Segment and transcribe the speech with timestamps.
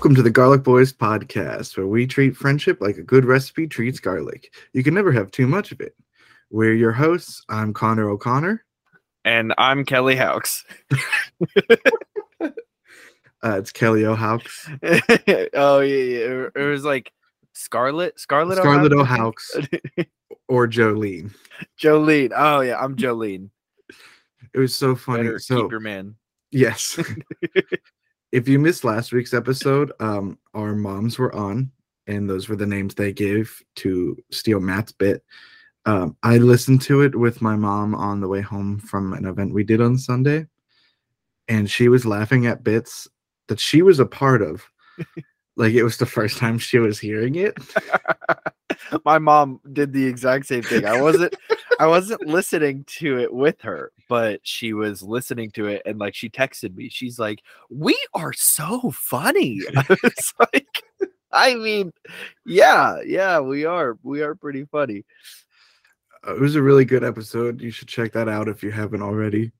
[0.00, 4.00] Welcome to the Garlic Boys podcast, where we treat friendship like a good recipe treats
[4.00, 4.50] garlic.
[4.72, 5.94] You can never have too much of it.
[6.48, 7.44] We're your hosts.
[7.50, 8.64] I'm Connor O'Connor.
[9.26, 10.64] And I'm Kelly Hawks.
[13.42, 14.68] Uh, it's Kelly O'Hawks.
[14.82, 16.46] oh yeah, yeah.
[16.54, 17.12] It was like
[17.52, 19.54] Scarlet, Scarlet, Scarlett O'Hawks?
[19.54, 20.06] O'Hawks
[20.48, 21.34] or Jolene.
[21.78, 22.32] Jolene.
[22.34, 23.50] Oh yeah, I'm Jolene.
[24.54, 25.24] It was so funny.
[25.24, 26.16] Better so keep your man.
[26.50, 26.98] yes.
[28.32, 31.70] If you missed last week's episode, um, our moms were on,
[32.06, 35.24] and those were the names they gave to steal Matt's bit.
[35.86, 39.54] Um, I listened to it with my mom on the way home from an event
[39.54, 40.46] we did on Sunday,
[41.48, 43.08] and she was laughing at bits
[43.48, 44.62] that she was a part of.
[45.56, 47.54] like it was the first time she was hearing it.
[49.04, 50.84] My mom did the exact same thing.
[50.84, 51.34] I wasn't
[51.80, 56.14] I wasn't listening to it with her, but she was listening to it and like
[56.14, 56.88] she texted me.
[56.90, 60.82] She's like, "We are so funny." I was like,
[61.32, 61.92] I mean,
[62.44, 63.98] yeah, yeah, we are.
[64.02, 65.04] We are pretty funny.
[66.26, 67.60] Uh, It was a really good episode.
[67.60, 69.52] You should check that out if you haven't already.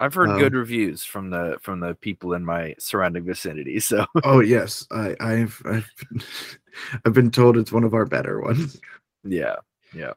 [0.00, 3.80] I've heard Um, good reviews from the from the people in my surrounding vicinity.
[3.80, 5.90] So Oh yes, I, I've I've
[7.04, 8.80] I've been told it's one of our better ones.
[9.24, 9.56] yeah,
[9.94, 10.12] yeah.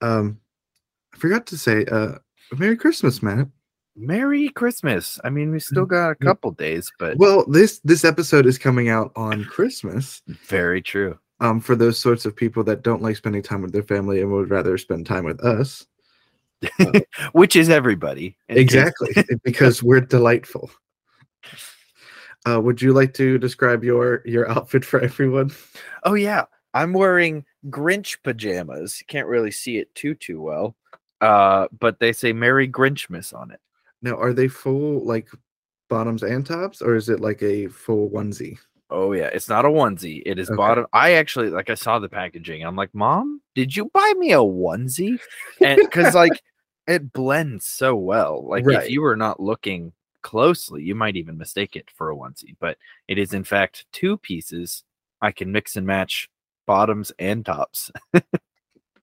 [0.00, 0.40] Um,
[1.14, 2.16] I forgot to say, uh,
[2.56, 3.48] Merry Christmas, Matt.
[3.96, 5.20] Merry Christmas.
[5.24, 8.88] I mean, we still got a couple days, but Well, this this episode is coming
[8.88, 10.22] out on Christmas.
[10.46, 11.18] very true.
[11.40, 14.30] Um, for those sorts of people that don't like spending time with their family and
[14.32, 15.86] would rather spend time with us.
[17.32, 18.36] Which is everybody.
[18.48, 19.14] Exactly,
[19.44, 20.70] because we're delightful.
[22.46, 25.50] Uh, would you like to describe your your outfit for everyone?
[26.04, 29.00] Oh yeah, I'm wearing Grinch pajamas.
[29.00, 30.76] You can't really see it too too well.
[31.20, 33.60] Uh, but they say Merry Grinchmas on it.
[34.02, 35.28] Now, are they full like
[35.88, 38.58] bottoms and tops, or is it like a full onesie?
[38.90, 40.22] Oh yeah, it's not a onesie.
[40.26, 40.56] It is Okay.
[40.56, 40.86] bottom.
[40.92, 42.64] I actually like I saw the packaging.
[42.64, 45.20] I'm like, Mom, did you buy me a onesie?
[45.62, 46.42] And because like
[46.88, 48.46] it blends so well.
[48.48, 48.84] Like Right.
[48.84, 49.92] if you were not looking
[50.22, 52.56] closely, you might even mistake it for a onesie.
[52.58, 54.82] But it is in fact two pieces.
[55.22, 56.28] I can mix and match
[56.66, 57.90] bottoms and tops.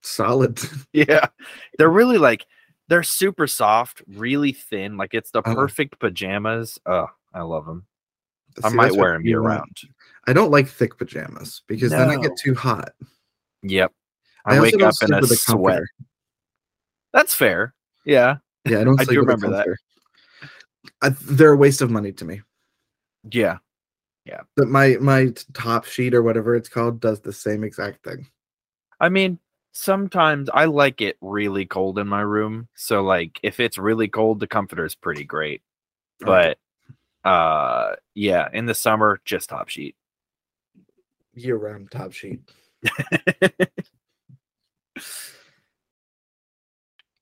[0.07, 0.59] Solid.
[0.94, 1.28] yeah,
[1.78, 2.45] they're really like
[2.88, 4.97] they're super soft, really thin.
[4.97, 5.56] Like it's the Uh-huh.
[5.56, 6.79] perfect pajamas.
[6.85, 7.85] Oh, I love them.
[8.63, 9.78] I might wear them year round.
[10.28, 12.90] I don't like thick pajamas because then I get too hot.
[13.62, 13.91] Yep.
[14.45, 15.84] I I, wake up in a a sweat.
[17.13, 17.75] That's fair.
[18.06, 18.38] Yeah.
[18.66, 19.68] Yeah, I don't I do remember that.
[21.01, 22.41] I, they're a waste of money to me.
[23.29, 23.57] Yeah.
[24.25, 24.41] Yeah.
[24.56, 28.28] But my my top sheet or whatever it's called does the same exact thing.
[29.00, 29.39] I mean,
[29.77, 32.67] sometimes I like it really cold in my room.
[32.75, 35.61] So like if it's really cold, the comforter is pretty great.
[36.19, 36.57] But
[37.23, 39.95] uh yeah, in the summer, just top sheet.
[41.35, 42.41] Year round top sheet.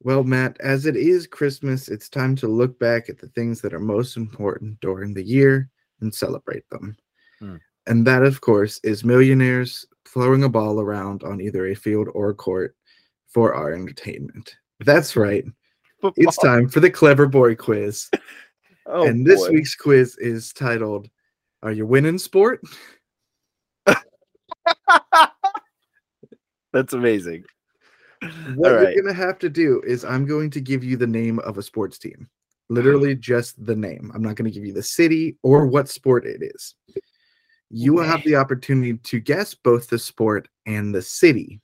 [0.01, 3.73] Well, Matt, as it is Christmas, it's time to look back at the things that
[3.73, 5.67] are most important during the year
[5.99, 6.95] and celebrate them.
[7.39, 7.55] Hmm.
[7.87, 9.83] And that, of course, is millionaires
[10.15, 12.73] throwing a ball around on either a field or a court
[13.27, 14.55] for our entertainment.
[14.79, 15.43] That's right.
[16.15, 18.09] It's time for the Clever Boy quiz.
[18.87, 19.53] Oh, and this boy.
[19.53, 21.09] week's quiz is titled
[21.63, 22.61] Are You Winning Sport?
[26.71, 27.45] That's amazing.
[28.53, 31.07] What All you're going to have to do is I'm going to give you the
[31.07, 32.29] name of a sports team.
[32.69, 34.11] Literally just the name.
[34.13, 36.75] I'm not going to give you the city or what sport it is.
[37.77, 41.59] You will have the opportunity to guess both the sport and the city.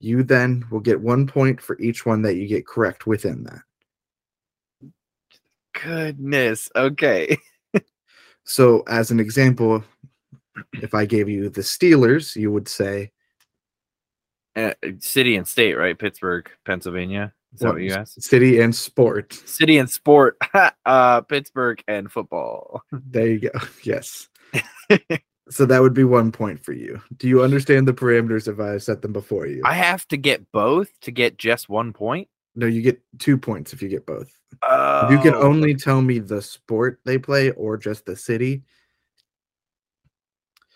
[0.00, 3.60] You then will get one point for each one that you get correct within that.
[5.74, 6.70] Goodness.
[6.74, 7.36] Okay.
[8.48, 9.82] So, as an example,
[10.74, 13.10] if I gave you the Steelers, you would say
[14.54, 15.98] Uh, city and state, right?
[15.98, 17.34] Pittsburgh, Pennsylvania.
[17.52, 18.22] Is that what you asked?
[18.22, 19.32] city and sport.
[19.32, 20.36] City and sport.
[20.86, 22.82] uh Pittsburgh and football.
[22.92, 23.50] There you go.
[23.82, 24.28] Yes.
[25.50, 27.00] So that would be one point for you.
[27.16, 29.62] Do you understand the parameters if I set them before you?
[29.64, 32.28] I have to get both to get just one point.
[32.54, 34.30] no, you get two points if you get both.
[34.62, 38.62] Oh, you can only tell me the sport they play or just the city.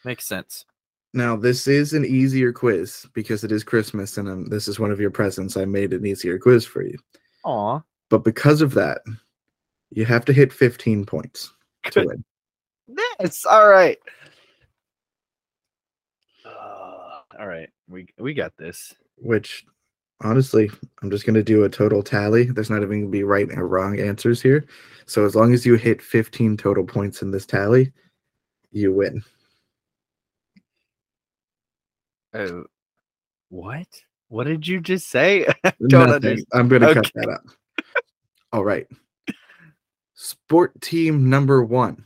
[0.05, 0.67] makes sense.
[1.12, 4.93] Now, this is an easier quiz because it is Christmas and um, this is one
[4.93, 5.56] of your presents.
[5.56, 6.99] I made an easier quiz for you.
[7.44, 7.81] Aw.
[8.11, 9.03] But because of that,
[9.91, 11.53] you have to hit 15 points
[11.91, 12.25] to win.
[13.20, 13.44] Yes.
[13.44, 13.98] All right.
[16.44, 17.69] Uh, all right.
[17.88, 18.94] We we got this.
[19.16, 19.64] which
[20.22, 20.70] honestly,
[21.02, 22.44] I'm just going to do a total tally.
[22.44, 24.66] There's not even going to be right or wrong answers here.
[25.06, 27.92] So as long as you hit 15 total points in this tally,
[28.70, 29.22] you win.
[32.34, 32.64] Oh,
[33.48, 33.87] what?
[34.28, 35.46] What did you just say?
[35.64, 36.14] I Don't Nothing.
[36.14, 36.46] understand.
[36.52, 37.42] I'm going to cut that up.
[38.52, 38.87] All right.
[40.14, 42.04] Sport team number one.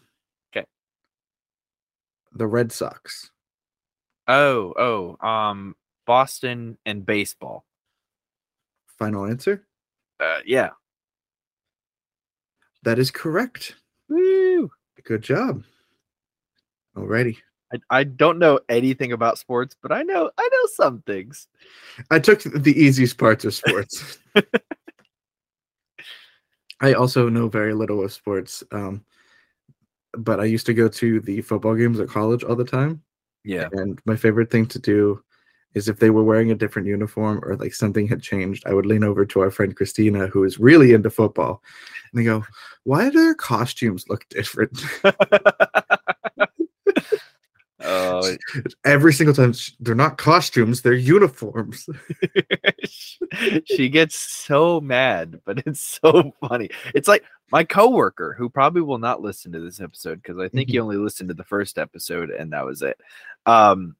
[2.34, 3.30] The Red Sox.
[4.26, 5.76] Oh, oh, um,
[6.06, 7.64] Boston and baseball.
[8.98, 9.66] Final answer?
[10.20, 10.70] Uh, yeah.
[12.82, 13.76] That is correct.
[14.08, 14.70] Woo!
[15.04, 15.62] Good job.
[16.96, 17.36] Alrighty.
[17.72, 21.48] I, I don't know anything about sports, but I know I know some things.
[22.10, 24.18] I took the easiest parts of sports.
[26.80, 28.62] I also know very little of sports.
[28.70, 29.04] Um,
[30.18, 33.02] but I used to go to the football games at college all the time.
[33.44, 33.68] Yeah.
[33.72, 35.22] And my favorite thing to do
[35.74, 38.86] is if they were wearing a different uniform or like something had changed, I would
[38.86, 41.62] lean over to our friend Christina, who is really into football,
[42.12, 42.44] and they go,
[42.84, 44.80] Why do their costumes look different?
[47.84, 48.36] Oh,
[48.84, 51.86] Every single time they're not costumes, they're uniforms.
[53.64, 56.70] she gets so mad, but it's so funny.
[56.94, 60.70] It's like my coworker who probably will not listen to this episode because I think
[60.70, 62.98] he only listened to the first episode and that was it.
[63.46, 63.96] Um,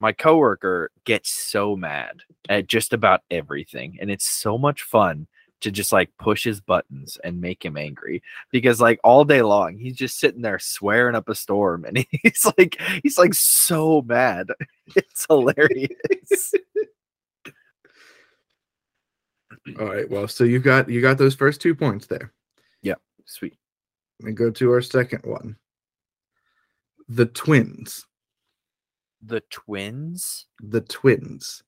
[0.00, 5.26] my coworker gets so mad at just about everything, and it's so much fun
[5.60, 9.78] to just like push his buttons and make him angry because like all day long
[9.78, 14.48] he's just sitting there swearing up a storm and he's like he's like so mad
[14.96, 16.52] it's hilarious
[19.80, 20.08] All right.
[20.08, 22.32] Well, so you got you got those first two points there.
[22.82, 22.94] Yeah.
[23.24, 23.56] Sweet
[24.20, 25.56] And go to our second one.
[27.08, 28.06] The twins.
[29.22, 31.62] the twins The twins.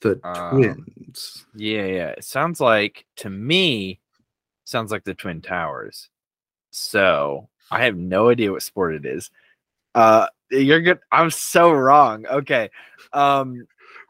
[0.00, 1.46] The Um, twins.
[1.54, 4.00] yeah yeah it sounds like to me
[4.64, 6.08] sounds like the twin towers
[6.70, 9.30] so i have no idea what sport it is
[9.94, 12.70] uh you're good i'm so wrong okay
[13.12, 13.66] um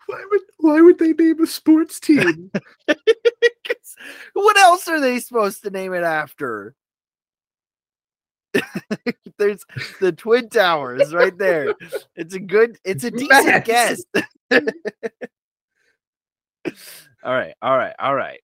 [0.07, 2.51] Why would why would they name a sports team?
[4.35, 6.75] what else are they supposed to name it after?
[9.39, 9.65] There's
[10.01, 11.75] the Twin Towers right there.
[12.17, 13.67] It's a good, it's a decent Max.
[13.67, 14.03] guess.
[17.25, 18.41] all right, all right, all right.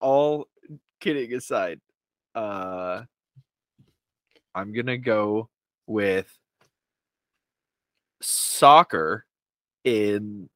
[0.00, 0.46] All
[1.00, 1.80] kidding aside,
[2.34, 3.02] uh
[4.54, 5.48] I'm gonna go
[5.86, 6.30] with
[8.20, 9.24] soccer
[9.84, 10.48] in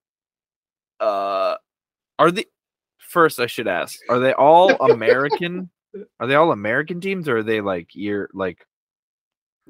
[1.01, 1.57] uh
[2.19, 2.47] are the
[2.99, 5.71] first I should ask, are they all American?
[6.21, 8.67] are they all American teams or are they like year like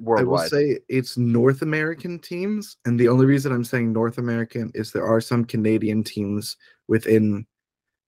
[0.06, 4.70] I will say it's North American teams, and the only reason I'm saying North American
[4.75, 6.56] is there are some Canadian teams
[6.88, 7.46] within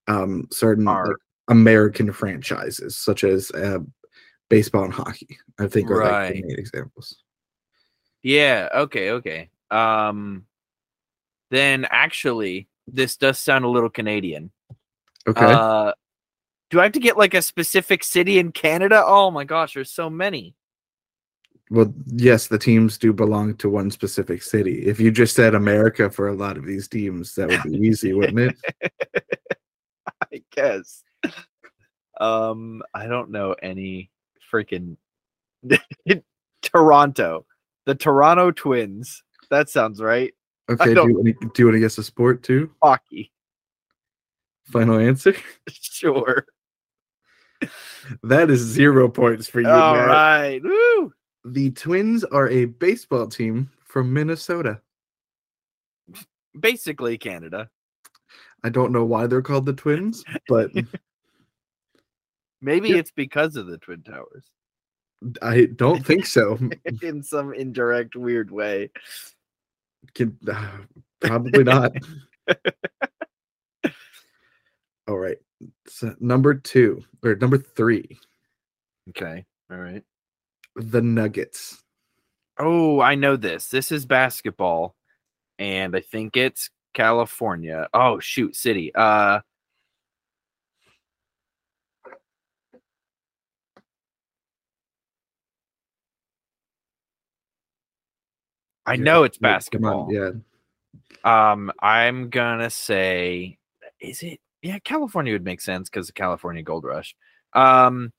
[0.09, 1.07] um, certain like,
[1.49, 3.79] American franchises, such as uh,
[4.49, 5.39] baseball and hockey.
[5.59, 6.35] I think are like Right.
[6.35, 7.17] main examples.
[8.23, 9.51] Yeah, okay, okay.
[9.71, 10.47] Um
[11.51, 14.51] then actually this does sound a little Canadian.
[15.27, 15.93] Okay, Uh
[16.71, 19.03] do I have to get like a specific city in Canada?
[19.07, 20.55] Oh my gosh, there's so many.
[21.71, 24.85] Well, yes, the teams do belong to one specific city.
[24.87, 28.13] If you just said America for a lot of these teams, that would be easy,
[28.13, 28.39] wouldn't
[28.83, 28.93] it?
[30.33, 31.03] I guess.
[32.21, 34.11] Um, I don't know any
[34.53, 34.97] freaking
[36.63, 37.47] Toronto,
[37.87, 39.23] the Toronto Twins.
[39.51, 40.33] That sounds right.
[40.71, 42.71] Okay, do you, wanna- do you want to guess a sport too?
[42.83, 43.33] Hockey,
[44.67, 45.35] Final answer.
[45.69, 46.47] sure.
[48.23, 49.69] That is zero points for you.
[49.69, 50.09] All Matt.
[50.09, 51.13] right, woo!
[51.45, 54.81] The Twins are a baseball team from Minnesota.
[56.59, 57.69] Basically, Canada.
[58.63, 60.71] I don't know why they're called the Twins, but
[62.63, 62.97] Maybe Yeah.
[62.97, 64.47] it's because of the Twin Towers
[65.43, 66.59] I don't think so.
[67.03, 68.91] in some indirect, weird way.
[70.15, 70.79] Can, uh,
[71.21, 71.93] probably not.
[75.09, 75.39] All right.
[75.87, 78.19] So number two or number three,
[79.11, 80.03] Okay, all right.
[80.77, 81.83] The Nuggets.
[82.59, 83.69] Oh, I know this.
[83.69, 84.95] This is basketball,
[85.59, 87.89] and I think it's California.
[87.95, 88.93] Oh shoot, city.
[88.95, 89.41] Uh
[98.87, 100.13] I Yeah, know it's yeah, come on, basketball.
[100.13, 100.31] Yeah.
[101.25, 103.59] Um, I'm gonna say,
[104.01, 104.41] is it?
[104.63, 107.15] Yeah, California would make sense because of California Gold Rush.
[107.55, 108.13] Um,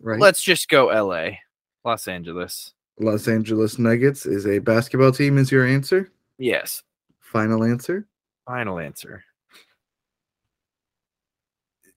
[0.00, 0.20] Right.
[0.20, 1.40] let's just go L.A.,
[1.84, 2.72] Los Angeles.
[2.98, 6.10] Los Angeles Nuggets is a basketball team, is your answer?
[6.38, 6.82] Yes,
[7.20, 8.06] Final answer?
[8.46, 9.24] final answer.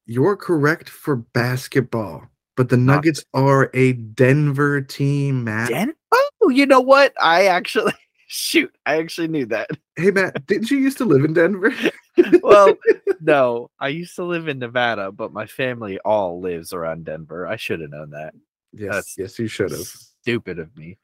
[0.05, 2.27] You're correct for basketball,
[2.57, 5.69] but the Not Nuggets are a Denver team, Matt.
[5.69, 7.13] Den- oh, you know what?
[7.21, 7.93] I actually
[8.27, 8.75] shoot.
[8.85, 9.69] I actually knew that.
[9.95, 11.71] hey, Matt, didn't you used to live in Denver?
[12.43, 12.75] Well,
[13.21, 17.47] no, I used to live in Nevada, but my family all lives around Denver.
[17.47, 18.33] I should have known that.
[18.73, 19.81] yes, that's- yes, you should have.
[20.21, 20.97] Stupid of me.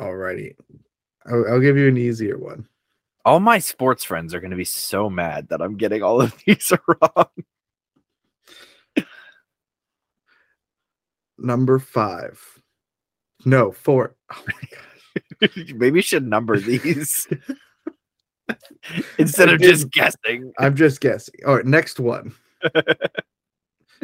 [0.00, 0.54] Alrighty,
[1.26, 2.66] I'll, I'll give you an easier one.
[3.24, 6.34] All my sports friends are going to be so mad that I'm getting all of
[6.46, 7.26] these wrong.
[11.38, 12.40] Number five.
[13.44, 14.14] No, four.
[14.32, 15.50] Oh my god.
[15.76, 17.26] Maybe you should number these
[19.18, 20.52] instead of just guessing.
[20.58, 21.34] I'm just guessing.
[21.46, 22.34] All right, next one.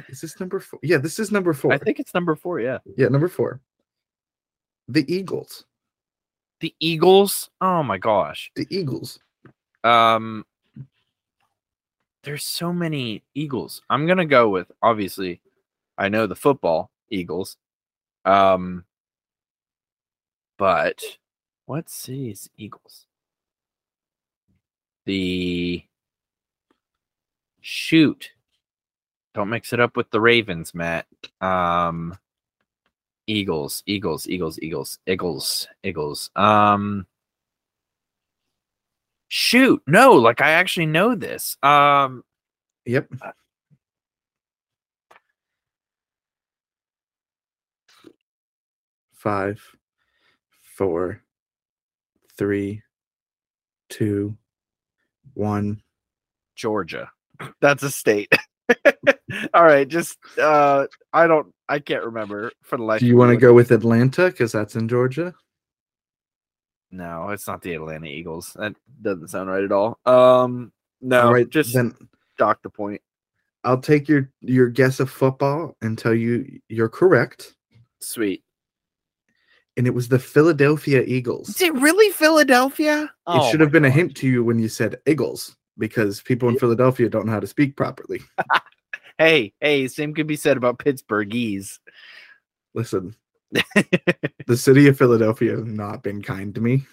[0.09, 0.81] is this number four?
[0.83, 1.73] Yeah, this is number four.
[1.73, 2.61] I think it's number four.
[2.61, 2.79] Yeah.
[2.97, 3.61] yeah, number four.
[4.89, 5.65] The Eagles.
[6.61, 7.51] The Eagles.
[7.61, 8.51] Oh my gosh.
[8.57, 9.19] The Eagles.
[9.85, 10.45] Um,
[12.25, 13.83] there's so many Eagles.
[13.91, 15.41] I'm gonna go with obviously.
[15.99, 17.57] I know the football Eagles.
[18.25, 18.85] Um,
[20.57, 21.01] but
[21.67, 23.07] what city is Eagles?
[25.07, 25.85] The
[27.61, 28.31] shoot.
[29.35, 31.07] Don't mix it up with the Ravens, Matt.
[31.41, 32.19] Um,
[33.27, 36.31] Eagles, Eagles, Eagles, Eagles, Eagles, Eagles.
[36.37, 37.07] Um,
[39.29, 41.57] shoot, no, like I actually know this.
[41.63, 42.25] Um,
[42.85, 43.09] Yep.
[49.13, 49.63] Five,
[50.75, 51.23] four,
[52.37, 52.83] three,
[53.89, 54.37] two,
[55.35, 55.83] one.
[56.57, 57.11] Georgia.
[57.61, 58.33] That's a state.
[59.55, 63.01] All right, just uh I don't I can't remember for the life.
[63.01, 64.27] Do you want to go with Atlanta?
[64.27, 65.35] Because that's in Georgia.
[66.91, 68.53] No, it's not the Atlanta Eagles.
[68.57, 69.99] That doesn't sound right at all.
[70.07, 71.95] Um no, All right, just then
[72.39, 73.01] dock the point.
[73.65, 77.55] I'll take your your guess of football and tell you you're correct.
[78.01, 78.43] Sweet.
[79.77, 81.49] And it was the Philadelphia Eagles.
[81.49, 83.11] Is it really Philadelphia?
[83.27, 86.49] Oh it should have been a hint to you when you said Eagles because people
[86.49, 88.21] in Philadelphia don't know how to speak properly.
[89.19, 91.79] Hey, hey, same could be said about Pittsburghese.
[92.75, 93.15] Listen,
[93.53, 96.87] the city of Philadelphia has not been kind to me.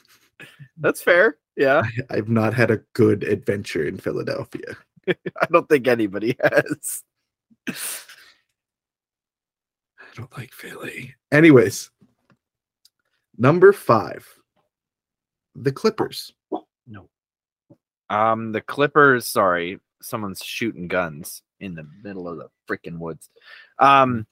[0.77, 1.37] That's fair.
[1.55, 1.81] Yeah.
[1.83, 4.77] I, I've not had a good adventure in Philadelphia.
[5.07, 7.03] I don't think anybody has.
[7.67, 7.73] I
[10.15, 11.15] don't like Philly.
[11.31, 11.89] Anyways,
[13.39, 14.27] number five,
[15.55, 16.31] the Clippers.
[16.85, 17.09] No.
[18.09, 19.25] Um, the Clippers.
[19.25, 23.29] Sorry, someone's shooting guns in the middle of the freaking woods.
[23.79, 24.27] Um,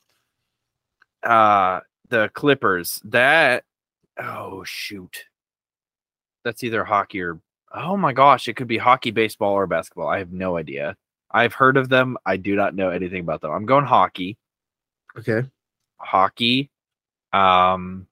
[1.24, 3.02] uh, the Clippers.
[3.06, 3.64] That.
[4.20, 5.26] Oh shoot.
[6.44, 7.40] That's either hockey or.
[7.74, 8.48] Oh my gosh!
[8.48, 10.08] It could be hockey, baseball, or basketball.
[10.08, 10.96] I have no idea.
[11.30, 12.18] I've heard of them.
[12.26, 13.52] I do not know anything about them.
[13.52, 14.38] I'm going hockey.
[15.18, 15.44] Okay.
[15.98, 16.72] Hockey.
[17.34, 18.08] Um.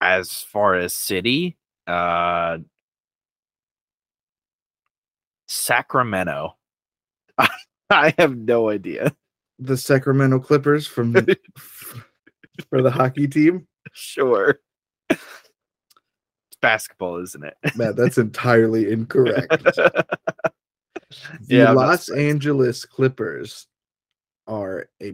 [0.00, 1.56] As far as city,
[1.86, 2.58] uh,
[5.46, 6.56] Sacramento.
[7.90, 9.14] I have no idea.
[9.58, 11.12] The Sacramento Clippers from
[12.70, 13.66] for the hockey team.
[13.92, 14.58] Sure.
[15.10, 15.20] It's
[16.60, 17.56] basketball, isn't it?
[17.76, 19.64] Matt, that's entirely incorrect.
[21.46, 22.08] The Yeah, Los.
[22.08, 23.66] Angeles Clippers
[24.46, 25.12] are a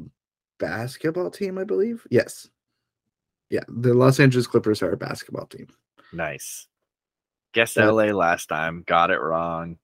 [0.60, 2.06] basketball team, I believe.
[2.08, 2.48] Yes.
[3.50, 5.68] Yeah, the Los Angeles Clippers are a basketball team.
[6.12, 6.66] nice.
[7.54, 8.82] Guess That- LA last time.
[8.86, 9.78] Got it wrong.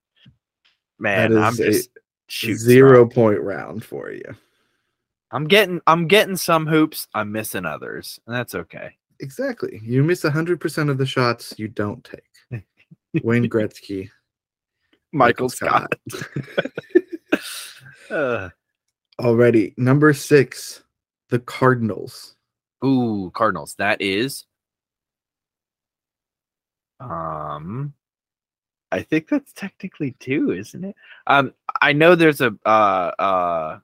[0.99, 1.91] Man, I'm just
[2.29, 4.23] shooting Zero point round for you.
[5.31, 7.09] I'm getting I'm getting some hoops.
[7.15, 8.21] I'm missing others.
[8.27, 8.97] And that's okay.
[9.21, 9.81] Exactly.
[9.83, 12.63] You miss 100% of the shots you don't take.
[13.25, 14.11] Wayne Gretzky.
[15.13, 15.95] Michael Scott.
[18.11, 18.51] Uh,
[19.21, 19.75] Already.
[19.77, 20.83] Number six,
[21.31, 22.37] the Cardinals.
[22.85, 23.75] Ooh, Cardinals.
[23.79, 24.45] That is
[27.01, 27.93] um
[28.93, 30.97] I think that's technically two, isn't it?
[31.27, 33.79] Um I know there's a uh uh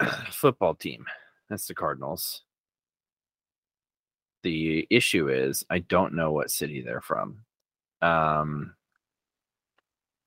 [0.30, 1.06] football team.
[1.48, 2.42] That's the Cardinals.
[4.42, 7.44] The issue is I don't know what city they're from.
[8.02, 8.74] Um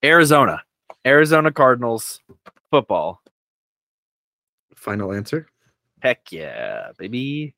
[0.04, 0.64] Arizona.
[1.06, 2.20] Arizona Cardinals
[2.72, 3.22] football.
[4.76, 5.51] Final answer.
[6.02, 7.56] Heck yeah, baby.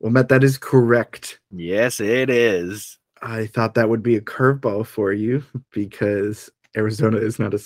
[0.00, 1.40] Well, Matt, that is correct.
[1.50, 2.98] Yes, it is.
[3.22, 7.58] I thought that would be a curveball for you because Arizona is not a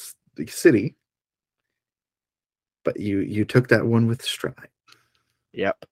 [0.49, 0.97] city.
[2.85, 4.69] But you you took that one with stride.
[5.53, 5.85] Yep.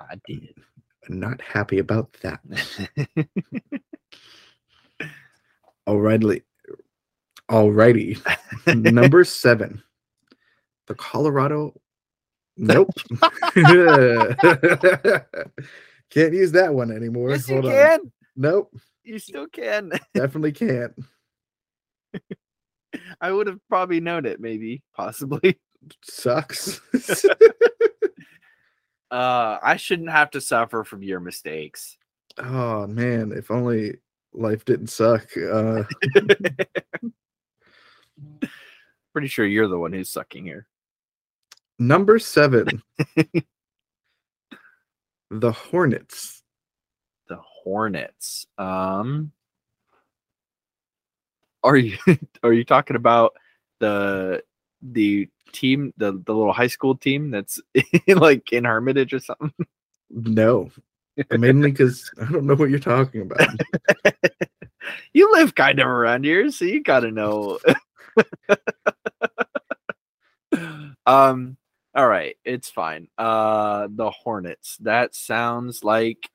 [0.00, 0.54] I did.
[1.08, 2.40] I'm Not happy about that.
[5.88, 6.42] Alrighty.
[7.50, 8.20] Alrighty.
[8.92, 9.82] Number seven.
[10.86, 11.74] The Colorado.
[12.56, 12.90] Nope.
[16.10, 17.30] Can't use that one anymore.
[17.30, 17.72] yes, you Hold on.
[17.72, 18.12] can.
[18.36, 18.72] Nope.
[19.04, 19.92] You still can.
[20.14, 20.92] Definitely can't.
[23.20, 25.58] I would have probably known it, maybe, possibly.
[26.04, 26.80] Sucks.
[29.08, 31.96] Uh, I shouldn't have to suffer from your mistakes.
[32.38, 33.94] oh man, if only
[34.34, 35.28] life didn't suck.
[35.36, 35.84] Uh
[39.12, 40.66] Pretty sure you're the one who's sucking here.
[41.78, 42.82] Number seven.
[45.30, 46.42] the Hornets.
[47.28, 48.46] The Hornets.
[48.58, 49.32] Um,
[51.62, 51.98] are you
[52.42, 53.34] are you talking about
[53.80, 54.42] the
[54.82, 57.60] the team, the the little high school team that's
[58.08, 59.52] like in Hermitage or something?
[60.10, 60.70] No.
[61.30, 63.48] Mainly because I don't know what you're talking about.
[65.14, 67.58] you live kind of around here, so you gotta know.
[71.06, 71.56] um.
[71.96, 73.08] All right, it's fine.
[73.16, 74.76] Uh, the Hornets.
[74.78, 76.28] That sounds like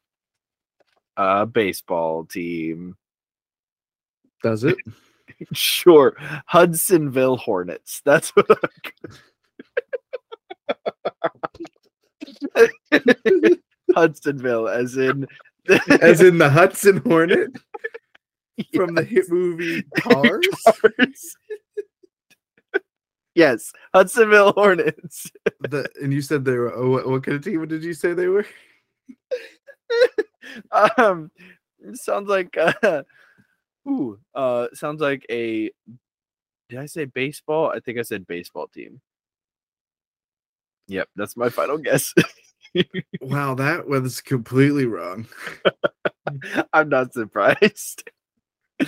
[1.16, 2.98] a baseball team.
[4.44, 4.78] Does it?
[5.54, 6.16] Sure,
[6.46, 8.04] Hudsonville Hornets.
[8.06, 8.46] That's what.
[12.56, 12.70] I'm...
[13.96, 15.26] Hudsonville, as in,
[16.02, 17.52] As in the Hudson Hornet
[18.74, 20.48] from the hit movie Cars?
[20.66, 21.38] Cars.
[23.36, 25.32] Yes, Hudsonville Hornets.
[25.62, 27.94] the, and you said they were oh, what, what kind of team What did you
[27.94, 28.46] say they were?
[30.98, 31.32] um,
[31.94, 33.04] sounds like uh,
[33.88, 35.72] ooh, uh, sounds like a.
[36.70, 37.72] Did I say baseball?
[37.76, 39.02] I think I said baseball team.
[40.88, 42.14] Yep, that's my final guess.
[43.20, 45.28] Wow, that was completely wrong.
[46.72, 48.10] I'm not surprised.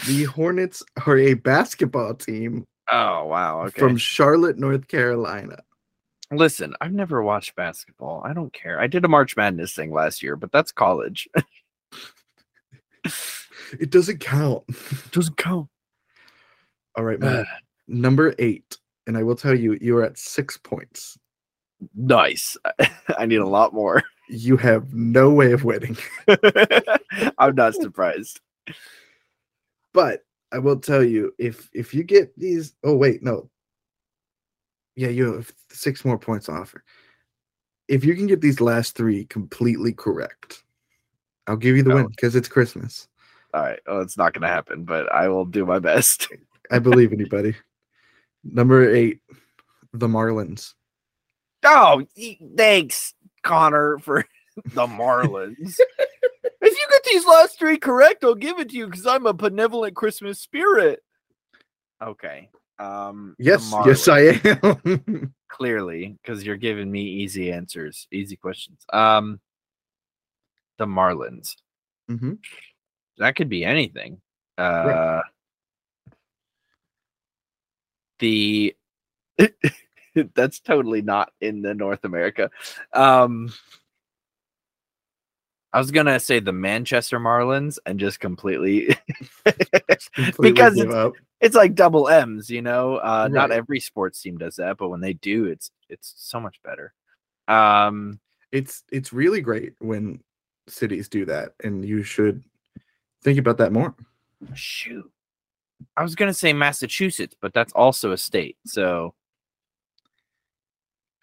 [0.08, 3.62] The Hornets are a basketball team Oh wow!
[3.64, 3.80] Okay.
[3.80, 5.58] from Charlotte, North Carolina.
[6.32, 8.22] Listen, I've never watched basketball.
[8.26, 8.80] I don't care.
[8.80, 11.28] I did a March Madness thing last year, but that's college.
[13.80, 14.64] It doesn't count.
[15.12, 15.68] Doesn't count.
[16.96, 17.46] All right, man.
[17.88, 18.78] Number eight.
[19.08, 21.18] And I will tell you, you are at six points.
[21.96, 22.56] nice.
[23.18, 24.04] I need a lot more.
[24.30, 25.98] You have no way of winning.
[27.38, 28.40] I'm not surprised.
[29.94, 33.50] But I will tell you, if if you get these, oh wait, no.
[34.96, 36.84] Yeah, you have six more points to offer.
[37.88, 40.64] If you can get these last three completely correct,
[41.48, 41.96] I'll give you the oh.
[41.96, 42.10] win Oh.
[42.10, 43.08] because it's Christmas.
[43.54, 43.80] All right.
[43.88, 46.28] Well, it's not going to happen, but I will do my best.
[46.72, 47.56] I believe in you, buddy.
[48.44, 49.20] Number eight,
[49.94, 50.74] the Marlins.
[51.64, 52.04] Oh,
[52.58, 54.26] thanks, Connor, for
[54.66, 55.80] the Marlins.
[56.64, 59.34] if you get these last three correct, I'll give it to you because I'm a
[59.34, 61.02] benevolent Christmas spirit.
[62.02, 62.50] Okay.
[62.80, 63.36] Um.
[63.38, 65.34] the Yes, yes, I am.
[65.54, 68.84] clearly because you're giving me easy answers, easy questions.
[68.92, 69.40] Um,
[70.78, 71.56] the Marlins.
[72.10, 72.40] Mhm.
[73.18, 74.20] That could be anything.
[74.58, 75.22] Uh,
[78.20, 78.76] the
[80.36, 82.50] that's totally not in the North America.
[82.94, 83.54] Um,
[85.74, 88.96] I was gonna say the Manchester Marlins and just completely
[90.14, 92.98] Completely Because it's- it's like double M's, you know.
[92.98, 96.62] Uh, Not every sports team does that, but when they do, it's it's so much
[96.64, 96.94] better.
[97.50, 98.20] Um,
[98.54, 100.22] it's it's really great when
[100.68, 102.42] cities do that, and you should
[103.24, 103.94] think about that more.
[104.54, 105.12] shoot,
[105.98, 108.58] I was gonna say Massachusetts, but that's also a state.
[108.66, 109.14] So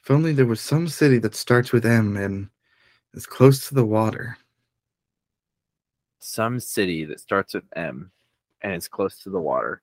[0.03, 2.49] If only there was some city that starts with M and
[3.14, 4.37] is close to the water.
[6.23, 8.11] some city that starts with M
[8.61, 9.83] and is close to the water.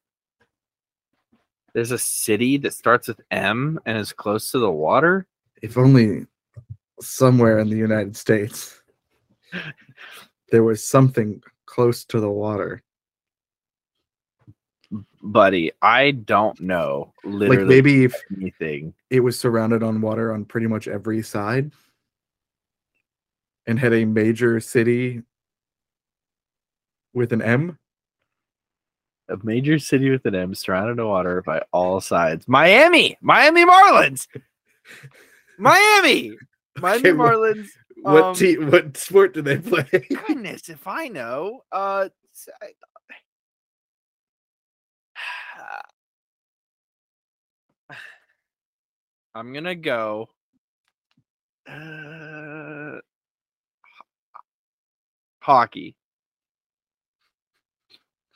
[1.74, 5.26] There's a city that starts with M and is close to the water.
[5.62, 6.28] If only
[7.02, 8.82] somewhere in the United States
[10.52, 12.84] there was something close to the water.
[15.22, 18.94] Buddy, I don't know literally like maybe if anything.
[19.10, 21.72] it was surrounded on water on pretty much every side
[23.68, 25.22] and had a major city
[27.14, 27.78] with an M.
[29.30, 32.48] A major city with an M surrounded by water by all sides.
[32.48, 34.26] Miami, Miami Marlins,
[35.60, 36.38] Miami,
[36.80, 37.68] Miami Okay, Marlins.
[37.98, 39.84] What Um, team what sport do they play?
[40.28, 42.08] Goodness, if I know, uh,
[42.62, 42.68] I-
[49.36, 50.30] I'm gonna go.
[51.70, 52.37] Uh,
[55.48, 55.96] Hockey.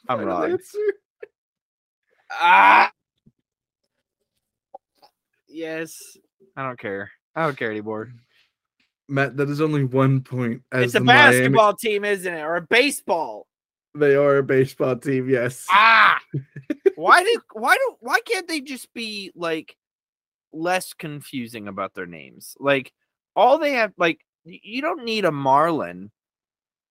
[0.08, 0.52] I'm Final wrong.
[0.54, 0.80] answer?
[2.32, 2.90] Ah.
[5.50, 6.18] Yes.
[6.56, 7.12] I don't care.
[7.36, 8.14] I don't care anymore.
[9.10, 10.62] Matt, that is only one point.
[10.72, 12.40] As it's a the Miami- basketball team, isn't it?
[12.40, 13.46] Or a baseball.
[13.94, 15.66] they are a baseball team, yes.
[15.70, 16.18] Ah.
[16.96, 19.76] why do why do why can't they just be like
[20.54, 22.56] less confusing about their names?
[22.58, 22.94] Like
[23.36, 26.10] all they have like you don't need a Marlin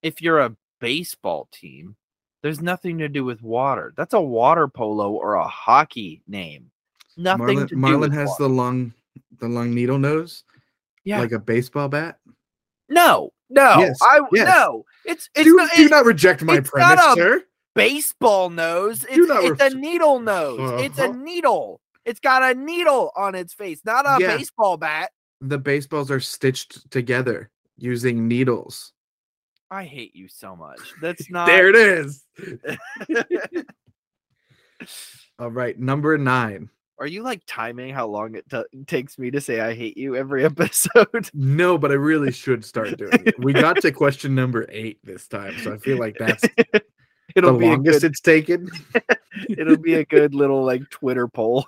[0.02, 1.96] if you're a baseball team.
[2.42, 3.92] There's nothing to do with water.
[3.98, 6.70] That's a water polo or a hockey name.
[7.18, 8.44] Nothing do with has water.
[8.44, 8.94] the long,
[9.40, 10.44] the long needle nose,
[11.04, 11.20] yeah.
[11.20, 12.18] like a baseball bat.
[12.88, 14.46] no, no, Yes, I yes.
[14.48, 14.84] no.
[15.04, 17.44] It's it's do, not, do it's not reject my it's not premise, a- sir.
[17.74, 19.04] baseball nose.
[19.10, 20.80] It's, not it's a needle nose.
[20.82, 21.12] It's a Uh-huh.
[21.18, 21.80] needle.
[22.06, 24.36] It's got a needle on its face, not a Yeah.
[24.38, 25.10] baseball bat.
[25.42, 28.94] The baseballs are stitched together using needles.
[29.70, 30.80] I hate you so much.
[31.00, 32.24] That's not there it is.
[35.38, 36.70] All right, number nine.
[36.98, 40.16] Are you like timing how long it t- takes me to say I hate you
[40.16, 41.30] every episode?
[41.32, 43.38] No, but I really should start doing it.
[43.38, 46.44] We got to question number eight this time, so I feel like that's
[47.34, 48.68] it'll the be a longest good, it's taken.
[49.48, 51.64] it'll be a good little like Twitter poll.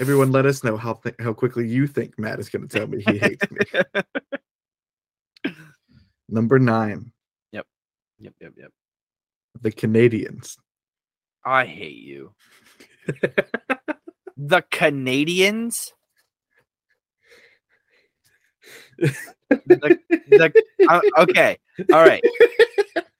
[0.00, 2.86] Everyone, let us know how th- how quickly you think Matt is going to tell
[2.86, 3.58] me he hates me.
[6.32, 7.12] Number nine,
[7.52, 7.66] Yep,
[8.18, 8.52] yep, yep.
[8.56, 8.70] Yep.
[9.60, 10.56] The Canadians.
[11.44, 12.32] I hate you.
[14.38, 15.92] The Canadians.
[18.98, 20.52] the, the,
[20.88, 21.58] uh, okay,
[21.92, 22.24] all right.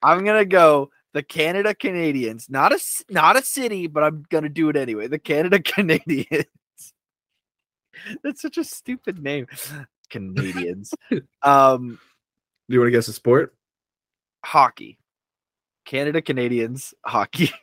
[0.01, 4.69] I'm gonna go the Canada Canadians, not a not a city, but I'm gonna do
[4.69, 5.07] it anyway.
[5.07, 6.47] The Canada Canadians.
[8.23, 9.45] That's such a stupid name,
[10.09, 10.95] Canadians.
[11.43, 11.99] um,
[12.69, 13.55] Do you want to guess a sport?
[14.43, 14.99] hockey.
[15.85, 17.51] Canada Canadians hockey.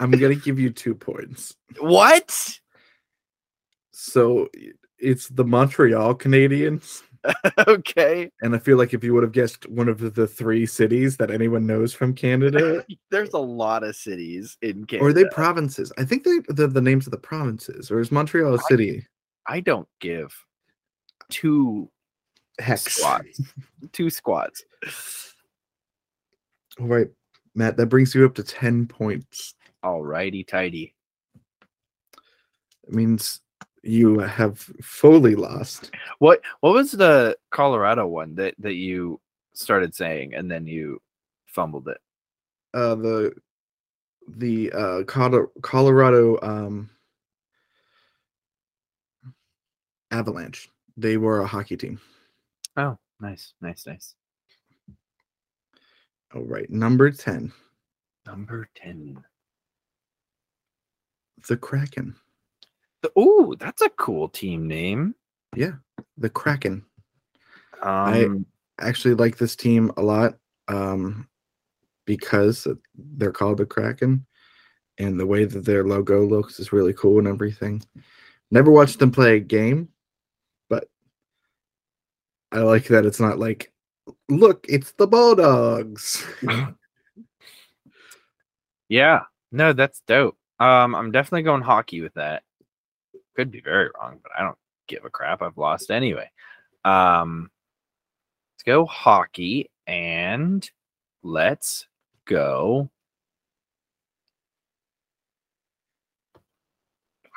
[0.00, 1.54] I'm going to give you two points.
[1.78, 2.58] What?
[3.92, 4.48] So
[4.98, 7.02] it's the Montreal Canadiens.
[7.68, 8.30] okay.
[8.42, 11.16] And I feel like if you would have guessed one of the, the three cities
[11.16, 15.04] that anyone knows from Canada, There's a lot of cities in Canada.
[15.04, 15.92] or are they provinces?
[15.96, 19.06] I think they the, the names of the provinces, or is Montreal a city?
[19.46, 20.34] I don't give
[21.30, 21.90] two
[22.58, 22.84] Hex.
[22.96, 23.40] squats.
[23.92, 24.64] two squats.
[26.80, 27.08] All right,
[27.54, 29.54] Matt, that brings you up to 10 points.
[29.84, 30.94] Alrighty, tidy.
[32.86, 33.40] It means
[33.82, 35.90] you have fully lost.
[36.18, 39.20] What what was the Colorado one that that you
[39.54, 41.00] started saying and then you
[41.46, 41.98] fumbled it?
[42.72, 43.32] Uh, the
[44.36, 46.90] the uh, Colorado um,
[50.14, 50.68] Avalanche.
[50.96, 52.00] They were a hockey team.
[52.76, 54.14] Oh, nice, nice, nice.
[56.34, 57.52] All right, number 10,
[58.26, 59.22] Number ten.
[61.48, 62.14] the Kraken.
[63.02, 65.14] The, ooh, that's a cool team name.
[65.54, 65.72] Yeah,
[66.16, 66.84] the Kraken.
[67.82, 68.46] Um,
[68.80, 70.36] I actually like this team a lot
[70.68, 71.28] um,
[72.06, 74.26] because they're called the Kraken,
[74.98, 77.82] and the way that their logo looks is really cool and everything.
[78.50, 79.88] Never watched them play a game,
[82.54, 83.72] I like that it's not like,
[84.28, 86.24] look, it's the Bulldogs.
[88.88, 90.38] yeah, no, that's dope.
[90.60, 92.44] Um, I'm definitely going hockey with that.
[93.34, 95.42] Could be very wrong, but I don't give a crap.
[95.42, 96.30] I've lost anyway.
[96.84, 97.50] Um,
[98.54, 100.70] let's go hockey and
[101.24, 101.88] let's
[102.24, 102.88] go.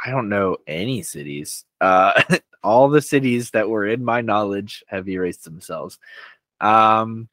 [0.06, 1.66] I don't know any cities.
[1.82, 2.22] Uh,
[2.64, 6.00] all the cities that were in my knowledge have erased themselves.
[6.60, 7.30] Um,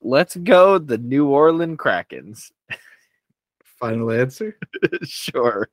[0.00, 2.50] let's go the New Orleans Krakens.
[3.80, 4.56] Final answer.
[5.02, 5.68] sure.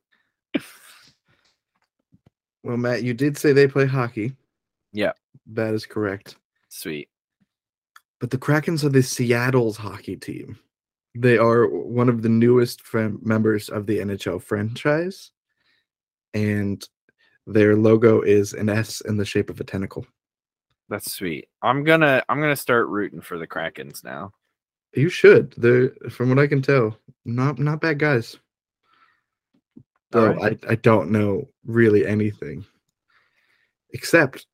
[2.62, 4.32] Well, Matt, you did say they play hockey.
[4.92, 5.12] Yeah.
[5.46, 6.36] That is correct.
[6.68, 7.08] Sweet.
[8.18, 10.58] But the Krakens are the Seattle's hockey team.
[11.14, 15.30] They are one of the newest fran- members of the NHL franchise,
[16.36, 16.86] and
[17.46, 20.06] their logo is an S in the shape of a tentacle.
[20.88, 21.48] That's sweet.
[21.62, 24.32] I'm gonna I'm gonna start rooting for the Krakens now.
[24.94, 25.52] You should.
[25.56, 28.36] They're, from what I can tell, not not bad guys.
[30.10, 30.64] Though Alright.
[30.68, 32.64] I, I don't know really anything,
[33.90, 34.46] except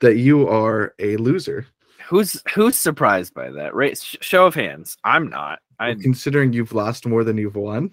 [0.00, 1.66] that you are a loser.
[2.06, 3.74] Who's who's surprised by that?
[3.74, 3.98] Right?
[3.98, 4.96] Sh- show of hands.
[5.04, 5.58] I'm not.
[5.78, 7.90] I Considering you've lost more than you've won,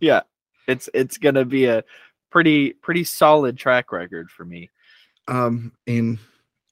[0.00, 0.22] yeah.
[0.68, 1.84] It's it's gonna be a
[2.36, 4.68] pretty pretty solid track record for me.
[5.26, 6.18] Um, and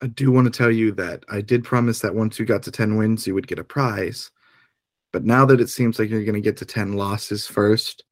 [0.02, 2.70] I do want to tell you that I did promise that once you got to
[2.70, 4.30] 10 wins, you would get a prize.
[5.10, 8.04] But now that it seems like you're going to get to 10 losses first,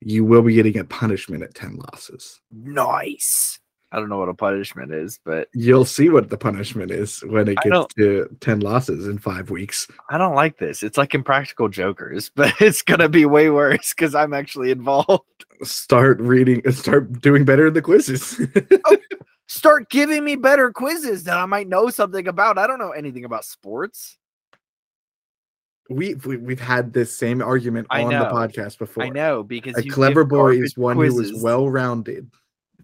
[0.00, 2.40] you will be getting a punishment at 10 losses.
[2.50, 3.60] Nice.
[3.92, 7.48] I don't know what a punishment is, but You'll see what the punishment is when
[7.48, 9.86] it gets to 10 losses in five weeks.
[10.08, 10.82] I don't like this.
[10.82, 15.44] It's like Impractical Jokers, but it's gonna be way worse because I'm actually involved.
[15.62, 18.40] Start reading, start doing better in the quizzes.
[18.84, 18.96] Oh,
[19.48, 22.58] start giving me better quizzes that I might know something about.
[22.58, 24.18] I don't know anything about sports.
[25.88, 29.04] we've, we, we've had this same argument I on the podcast before.
[29.04, 32.30] I know because A you clever boy is one who is well rounded.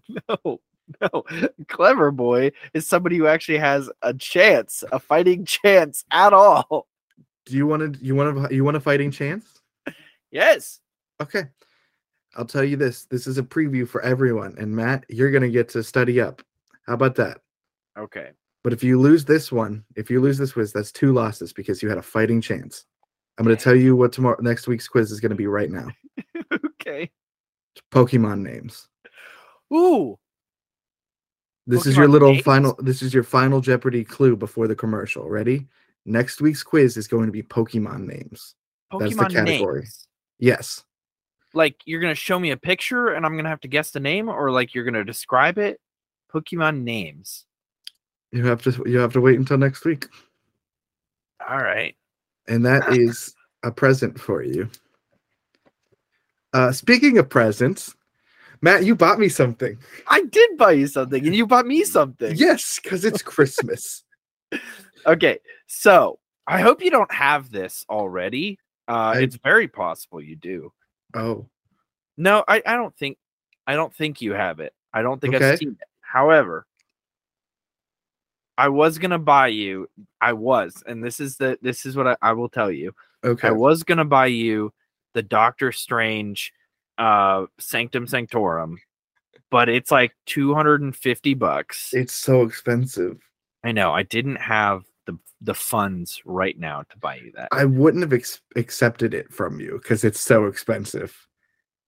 [0.29, 0.59] No,
[1.01, 1.23] no.
[1.67, 6.87] Clever boy is somebody who actually has a chance, a fighting chance at all.
[7.47, 9.45] Do you want to, you want to, you want a fighting chance?
[10.29, 10.79] Yes.
[11.19, 11.45] Okay.
[12.35, 13.05] I'll tell you this.
[13.05, 14.55] This is a preview for everyone.
[14.57, 16.41] And Matt, you're going to get to study up.
[16.85, 17.39] How about that?
[17.97, 18.31] Okay.
[18.63, 21.83] But if you lose this one, if you lose this quiz, that's two losses because
[21.83, 22.85] you had a fighting chance.
[23.37, 25.69] I'm going to tell you what tomorrow next week's quiz is going to be right
[25.69, 25.87] now.
[26.65, 27.11] okay.
[27.91, 28.87] Pokemon names.
[29.73, 30.17] Ooh.
[31.67, 32.43] This is your little names?
[32.43, 35.27] final this is your final Jeopardy clue before the commercial.
[35.27, 35.67] Ready?
[36.05, 38.55] Next week's quiz is going to be Pokemon names.
[38.93, 39.81] Pokemon That's the category.
[39.81, 40.07] names.
[40.39, 40.84] Yes.
[41.55, 44.29] Like you're gonna show me a picture and I'm gonna have to guess the name,
[44.29, 45.79] or like you're gonna describe it.
[46.33, 47.45] Pokemon names.
[48.31, 50.07] You have to you have to wait until next week.
[51.47, 51.95] All right.
[52.47, 54.69] and that is a present for you.
[56.53, 57.95] Uh, speaking of presents,
[58.61, 59.77] Matt, you bought me something.
[60.07, 62.35] I did buy you something, and you bought me something.
[62.35, 64.03] Yes, because it's Christmas.
[65.05, 68.57] Okay, so I hope you don't have this already.
[68.87, 70.71] Uh, I- it's very possible you do.
[71.15, 71.47] Oh,
[72.17, 73.17] No, I, I don't think
[73.67, 74.73] I don't think you have it.
[74.93, 75.51] I don't think Okay.
[75.51, 75.87] I've seen it.
[76.01, 76.67] However,
[78.57, 79.89] I was gonna buy you.
[80.21, 82.93] I was, and this is the this is what I, I will tell you.
[83.23, 83.47] okay.
[83.49, 84.71] I was gonna buy you
[85.13, 86.53] the Doctor Strange
[86.97, 88.77] uh Sanctum Sanctorum,
[89.51, 91.93] but it's like 250 bucks.
[91.93, 93.17] It's so expensive.
[93.63, 93.91] I know.
[93.91, 97.49] I didn't have the the funds right now to buy you that.
[97.51, 101.15] I wouldn't have ex- accepted it from you because it's so expensive.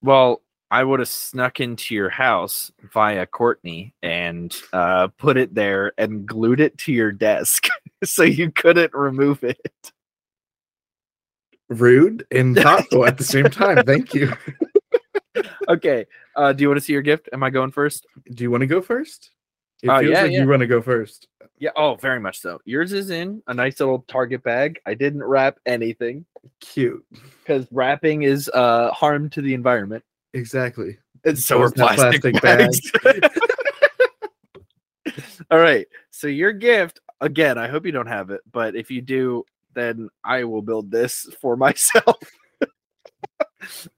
[0.02, 5.94] Well, I would have snuck into your house via Courtney and uh, put it there
[5.98, 7.68] and glued it to your desk
[8.04, 9.92] so you couldn't remove it.
[11.70, 13.86] Rude and thoughtful at the same time.
[13.86, 14.34] Thank you.
[15.70, 16.06] Okay.
[16.36, 17.30] Uh, do you want to see your gift?
[17.32, 18.08] Am I going first?
[18.34, 19.32] Do you want to go first?
[19.84, 20.42] It Uh, feels yeah, like yeah.
[20.42, 21.28] you want to go first.
[21.60, 21.72] Yeah.
[21.76, 22.60] Oh, very much so.
[22.66, 24.80] Yours is in a nice little Target bag.
[24.86, 26.26] I didn't wrap anything
[26.60, 27.04] Cute.
[27.44, 30.04] because wrapping is uh, harm to the environment.
[30.34, 30.98] Exactly.
[31.26, 32.92] And so So are plastic, plastic bags.
[35.52, 35.88] All right.
[36.12, 39.44] So your gift, again, I hope you don't have it, but if you do,
[39.74, 42.18] then I will build this for myself.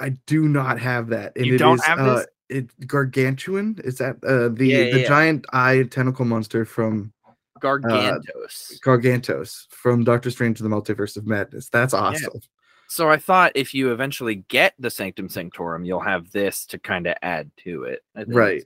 [0.00, 1.32] I do not have that.
[1.36, 2.26] And You don't is, have uh, this?
[2.48, 3.78] It gargantuan.
[3.84, 5.08] Is that uh, the Yeah, yeah, the yeah.
[5.08, 7.12] giant eye tentacle monster from
[7.60, 8.80] Gargantos.
[8.80, 11.68] Gargantos from Doctor Strange: The Multiverse of Madness?
[11.68, 12.40] That's awesome.
[12.88, 17.06] so I thought if you eventually get the Sanctum Sanctorum, you'll have this to kind
[17.06, 18.02] of add to it.
[18.16, 18.64] I think Right.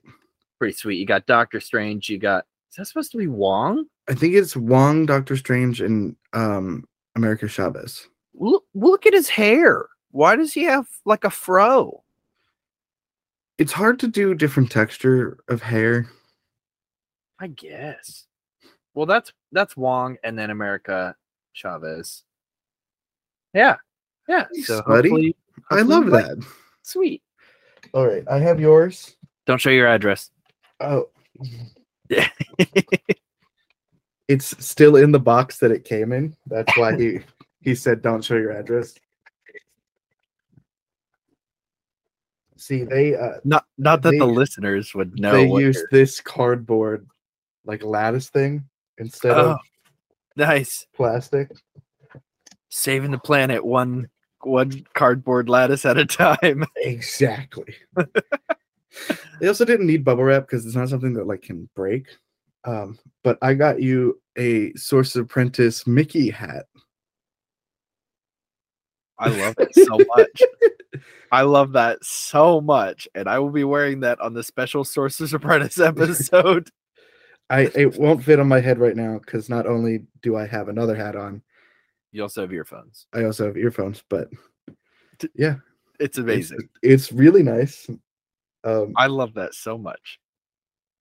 [0.58, 0.98] Pretty sweet.
[0.98, 2.08] You got Doctor Strange.
[2.08, 2.44] You got.
[2.70, 3.86] Is that supposed to be Wong?
[4.08, 6.84] I think it's Wong, Doctor Strange, and um,
[7.16, 8.08] America Chavez.
[8.34, 9.86] Look, look at his hair.
[10.10, 12.01] Why does he have like a fro?
[13.62, 16.08] It's hard to do different texture of hair.
[17.38, 18.26] I guess.
[18.92, 21.14] Well, that's that's Wong and then America
[21.52, 22.24] Chavez.
[23.54, 23.76] Yeah,
[24.26, 24.46] yeah.
[24.52, 25.10] Thanks, so buddy.
[25.10, 25.36] hopefully-
[25.70, 26.44] I love you like- that.
[26.82, 27.22] Sweet.
[27.94, 29.14] All right, I have yours.
[29.46, 30.32] Don't show your address.
[30.80, 31.10] Oh,
[32.08, 32.28] Yeah.
[34.26, 36.36] it's still in the box that it came in.
[36.48, 37.20] That's why he
[37.60, 38.96] he said don't show your address.
[42.62, 45.32] See, they uh not not that the listeners would know.
[45.32, 47.08] they use this cardboard
[47.64, 48.64] like lattice thing
[48.98, 49.58] instead of Oh,
[50.36, 50.86] nice.
[50.94, 51.50] plastic.
[52.68, 54.08] Saving the planet one
[54.42, 56.64] one cardboard lattice at a time.
[56.76, 57.74] Exactly.
[59.40, 62.06] they also didn't need bubble wrap because it's not something that like can break.
[62.64, 66.66] Um, but I got you a Sorcerer's Apprentice Mickey hat.
[69.22, 70.42] I love it so much.
[71.30, 75.32] I love that so much, and I will be wearing that on the special Sorcerer's
[75.32, 76.68] Apprentice episode.
[77.48, 80.68] I it won't fit on my head right now because not only do I have
[80.68, 81.42] another hat on,
[82.10, 83.06] you also have earphones.
[83.14, 84.02] I also have earphones.
[84.08, 84.28] But
[85.34, 85.56] yeah,
[86.00, 86.58] It's amazing.
[86.82, 87.88] It's, it's really nice.
[88.64, 90.18] Um, I love that so much.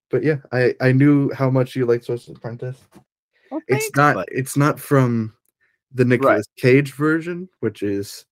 [0.10, 2.78] but yeah, I I knew how much you like Sorcerer's Apprentice.
[3.50, 4.26] Well, It's not bud.
[4.32, 5.34] it's not from
[5.94, 8.26] the Nicolas Cage version, which is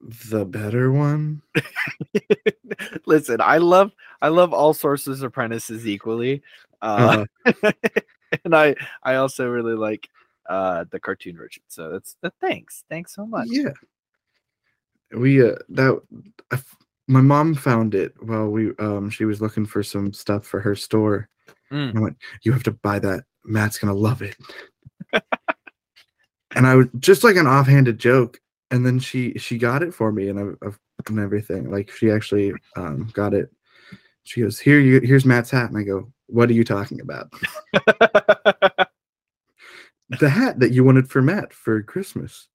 [0.00, 1.42] the better one.
[3.06, 6.42] Listen, I love I love all Sorcerer's Apprentices equally.
[6.82, 7.72] Uh, Uh,
[8.44, 10.08] and I I also really like
[10.48, 11.62] uh the cartoon version.
[11.68, 12.84] So that's uh, thanks.
[12.88, 13.48] Thanks so much.
[13.50, 13.72] yeah.
[15.16, 16.00] We uh that
[16.50, 16.58] I
[17.08, 20.74] my mom found it while we um she was looking for some stuff for her
[20.74, 21.28] store.
[21.72, 21.96] Mm.
[21.96, 23.24] I went, "You have to buy that.
[23.44, 24.36] Matt's gonna love it."
[26.54, 30.12] and I was just like an offhanded joke, and then she she got it for
[30.12, 30.68] me and I,
[31.08, 31.70] and everything.
[31.70, 33.50] Like she actually um got it.
[34.24, 37.32] She goes, "Here you here's Matt's hat," and I go, "What are you talking about?"
[40.20, 42.48] the hat that you wanted for Matt for Christmas.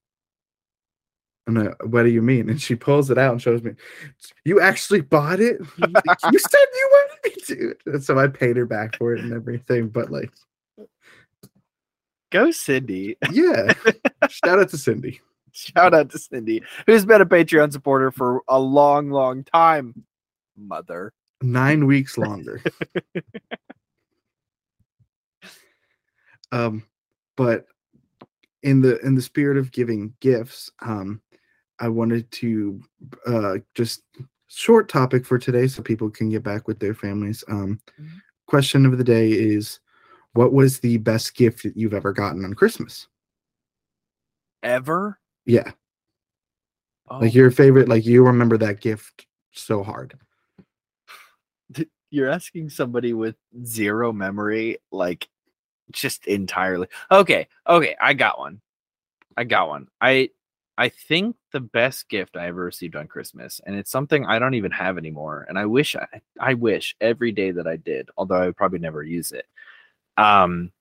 [1.48, 2.50] And I, what do you mean?
[2.50, 3.72] And she pulls it out and shows me,
[4.46, 5.60] you actually bought it?
[6.32, 7.76] You said you wanted me to.
[7.88, 9.90] And so I paid her back for it and everything.
[9.90, 10.32] But like,
[12.32, 13.18] Go Cindy.
[13.32, 13.74] yeah.
[14.30, 15.20] Shout out to Cindy.
[15.52, 20.04] Shout out to Cindy, who's been a Patreon supporter for a long, long time.
[20.58, 21.12] Mother.
[21.42, 22.62] Nine weeks longer.
[26.52, 26.84] um,
[27.36, 27.66] but
[28.64, 31.22] in the in the spirit of giving gifts, um,
[31.80, 32.82] I wanted to
[33.26, 34.04] uh just
[34.48, 37.44] short topic for today so people can get back with their families.
[37.50, 38.22] Um, Mhm.
[38.48, 39.80] question of the day is
[40.34, 43.08] what was the best gift that you've ever gotten on Christmas?
[44.64, 45.20] Ever?
[45.46, 45.72] Yeah,
[47.12, 50.18] Oh, like your favorite, like you remember that gift so hard.
[52.10, 55.28] you're asking somebody with zero memory, like
[55.92, 56.88] just entirely.
[57.12, 58.62] Okay, okay, I got one.
[59.38, 59.88] I got one.
[60.00, 60.30] I
[60.78, 64.54] I think the best gift I ever received on Christmas, and it's something I don't
[64.54, 66.08] even have anymore, and I wish I
[66.40, 69.48] I wish every day that I did, although I would probably never use it.
[70.22, 70.72] Um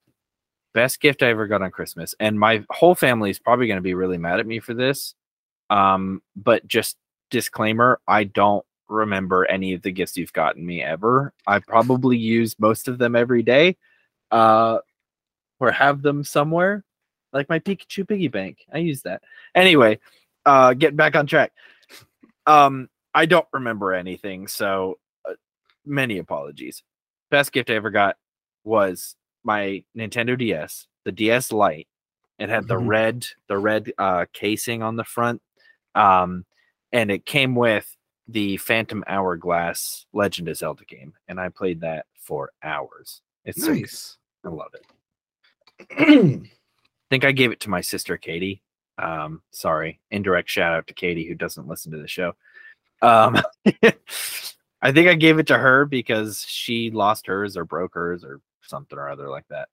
[0.72, 3.82] best gift I ever got on Christmas, and my whole family is probably going to
[3.82, 5.14] be really mad at me for this.
[5.68, 6.96] Um, but just
[7.30, 11.32] disclaimer, I don't remember any of the gifts you've gotten me ever.
[11.46, 13.76] I probably use most of them every day.
[14.30, 14.78] Uh
[15.60, 16.84] or have them somewhere.
[17.32, 18.58] Like my Pikachu piggy bank.
[18.72, 19.22] I use that.
[19.54, 20.00] Anyway,
[20.44, 21.52] uh getting back on track.
[22.46, 24.98] Um I don't remember anything, so
[25.28, 25.34] uh,
[25.84, 26.82] many apologies.
[27.30, 28.16] Best gift I ever got
[28.64, 31.88] was my Nintendo DS, the DS Lite.
[32.38, 32.86] It had the Mhm.
[32.86, 35.42] red, the red uh casing on the front.
[35.94, 36.44] Um
[36.92, 37.96] and it came with
[38.28, 43.22] the Phantom Hourglass Legend of Zelda game, and I played that for hours.
[43.44, 43.72] It's so.
[43.72, 44.18] Nice.
[44.44, 44.86] I love it.
[45.90, 46.40] I
[47.10, 48.62] think I gave it to my sister Katie.
[48.98, 52.34] Um, sorry, indirect shout out to Katie who doesn't listen to the show.
[53.02, 53.38] Um,
[54.82, 58.40] I think I gave it to her because she lost hers or broke hers or
[58.70, 59.68] something or other like that.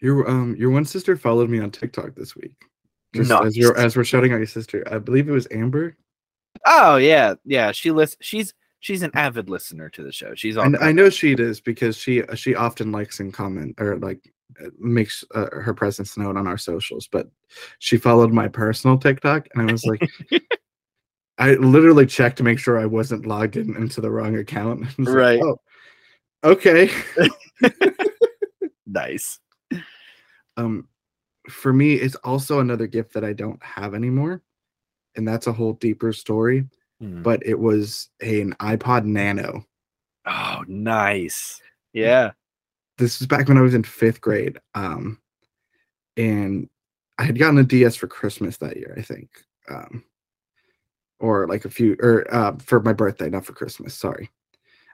[0.00, 2.56] your um your one sister followed me on TikTok this week.
[3.14, 4.82] Just as you're as we're shouting out your sister.
[4.90, 5.96] I believe it was Amber.
[6.66, 7.72] Oh yeah, yeah.
[7.72, 8.16] She list.
[8.20, 10.34] She's she's an avid listener to the show.
[10.34, 10.66] She's on.
[10.66, 14.20] And I know she does because she she often likes and comment or like
[14.64, 17.08] uh, makes uh, her presence known on our socials.
[17.10, 17.28] But
[17.78, 20.08] she followed my personal TikTok, and I was like,
[21.38, 24.80] I literally checked to make sure I wasn't logged in into the wrong account.
[24.98, 25.40] Was like, Right.
[25.42, 25.60] oh,
[26.44, 26.90] okay.
[28.86, 29.38] nice.
[30.56, 30.88] um,
[31.48, 34.42] for me, it's also another gift that I don't have anymore,
[35.16, 36.66] and that's a whole deeper story.
[37.00, 37.22] Hmm.
[37.22, 39.64] But it was an iPod Nano.
[40.26, 41.60] Oh, nice.
[41.92, 42.32] Yeah.
[42.98, 44.60] this was back when I was in fifth grade.
[44.74, 45.18] Um,
[46.16, 46.68] and
[47.18, 49.30] I had gotten a DS for Christmas that year, I think.
[49.68, 50.04] Um,
[51.18, 53.94] or like a few, or uh, for my birthday, not for Christmas.
[53.94, 54.30] Sorry,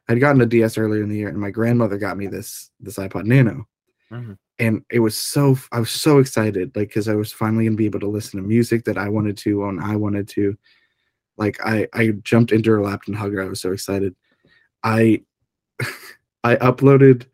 [0.09, 2.97] I'd gotten a DS earlier in the year, and my grandmother got me this this
[2.97, 3.67] iPod Nano,
[4.13, 4.39] Mhm.
[4.59, 7.87] and it was so I was so excited, like because I was finally gonna be
[7.87, 10.57] able to listen to music that I wanted to when I wanted to.
[11.37, 13.43] Like I I jumped into her lap and hugged her.
[13.43, 14.15] I was so excited.
[14.85, 15.23] I
[16.45, 17.27] I uploaded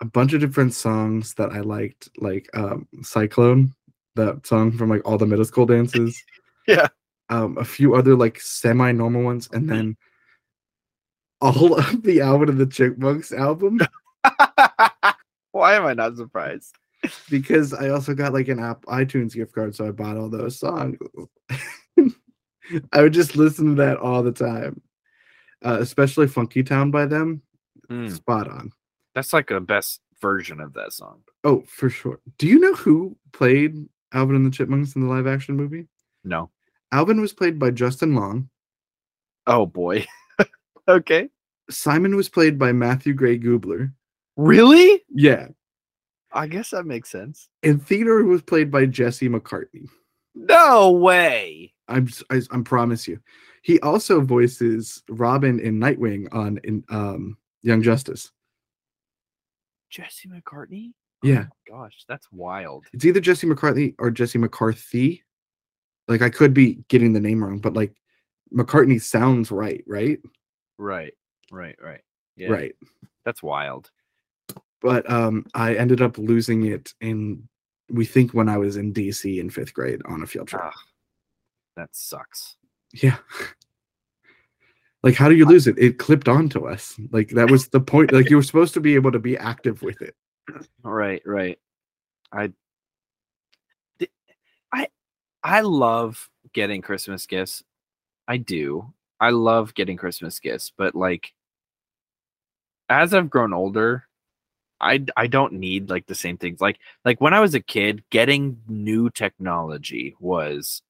[0.00, 3.74] a bunch of different songs that I liked, like um, Cyclone,
[4.14, 6.20] that song from like all the middle school dances.
[6.68, 6.88] Yeah.
[7.30, 9.96] Um, a few other like semi normal ones, and then
[11.40, 13.80] all of the Alvin and the Chipmunks album
[15.52, 16.74] Why am I not surprised?
[17.30, 20.58] because I also got like an app iTunes gift card, so I bought all those
[20.58, 20.98] songs.
[22.92, 24.80] I would just listen to that all the time,
[25.64, 27.42] uh, especially Funky Town by them.
[27.88, 28.08] Hmm.
[28.08, 28.72] Spot on.
[29.14, 31.22] That's like the best version of that song.
[31.44, 32.20] Oh, for sure.
[32.36, 35.86] Do you know who played Alvin and the Chipmunks in the live action movie?
[36.24, 36.50] No.
[36.92, 38.48] Alvin was played by Justin Long.
[39.46, 40.06] Oh boy.
[40.88, 41.28] okay.
[41.70, 43.92] Simon was played by Matthew Gray Gubler.
[44.36, 45.02] Really?
[45.10, 45.48] Yeah.
[46.32, 47.48] I guess that makes sense.
[47.62, 49.88] And Theodore was played by Jesse McCartney.
[50.34, 51.74] No way.
[51.88, 53.18] I'm I, I promise you.
[53.62, 58.30] He also voices Robin in Nightwing on in um Young Justice.
[59.90, 60.92] Jesse McCartney?
[61.22, 61.46] Yeah.
[61.46, 62.84] Oh my gosh, that's wild.
[62.92, 65.24] It's either Jesse McCartney or Jesse McCarthy.
[66.06, 67.94] Like I could be getting the name wrong, but like
[68.54, 70.18] McCartney sounds right, right?
[70.78, 71.14] Right.
[71.50, 72.00] Right, right.
[72.36, 72.50] Yeah.
[72.50, 72.74] Right.
[73.24, 73.90] That's wild.
[74.80, 77.48] But um I ended up losing it in
[77.90, 80.62] we think when I was in DC in fifth grade on a field trip.
[80.64, 80.72] Ah,
[81.76, 82.56] that sucks.
[82.92, 83.16] Yeah.
[85.02, 85.78] Like how do you lose it?
[85.78, 86.98] It clipped onto us.
[87.10, 88.12] Like that was the point.
[88.12, 90.14] Like you were supposed to be able to be active with it.
[90.82, 91.58] Right, right.
[92.32, 92.52] I
[94.72, 94.88] I
[95.42, 97.62] I love getting Christmas gifts.
[98.26, 98.92] I do.
[99.20, 101.32] I love getting Christmas gifts, but like
[102.88, 104.04] as I've grown older,
[104.80, 106.60] I I don't need like the same things.
[106.60, 110.82] Like like when I was a kid, getting new technology was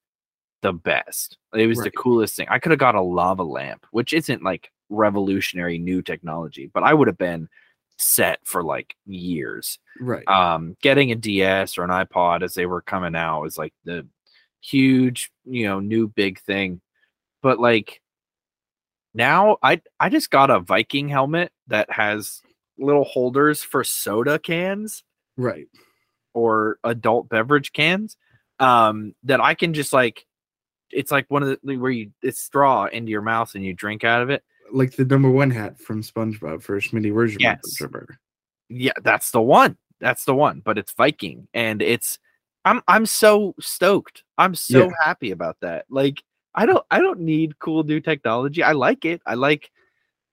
[0.62, 1.38] the best.
[1.54, 2.48] It was the coolest thing.
[2.50, 6.94] I could have got a lava lamp, which isn't like revolutionary new technology, but I
[6.94, 7.48] would have been
[7.98, 10.28] set for like years Right.
[10.28, 14.06] um getting a ds or an ipod as they were coming out was like the
[14.60, 16.80] huge you know new big thing
[17.42, 18.00] but like
[19.14, 22.40] now i i just got a viking helmet that has
[22.78, 25.02] little holders for soda cans
[25.36, 25.66] right.
[26.34, 28.16] or adult beverage cans
[28.60, 30.24] um that i can just like
[30.90, 34.04] it's like one of the where you it's straw into your mouth and you drink
[34.04, 34.42] out of it
[34.72, 37.40] Like the number one hat from SpongeBob for Schmitty version.
[37.40, 37.60] Yes.
[37.78, 38.18] Burger.
[38.68, 42.18] yeah that's the one that's the one but it's viking and it's
[42.64, 44.90] i'm i'm so stoked i'm so Yeah.
[45.04, 46.22] happy about that like
[46.54, 49.70] i don't i don't need cool new technology i like it i like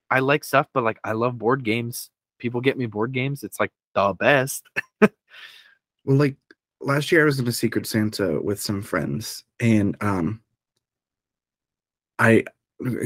[0.09, 3.59] i like stuff but like i love board games people get me board games it's
[3.59, 4.67] like the best
[6.05, 6.37] Well, like
[6.81, 10.41] last year I was in a Secret Santa with some friends, and um,
[12.19, 12.45] I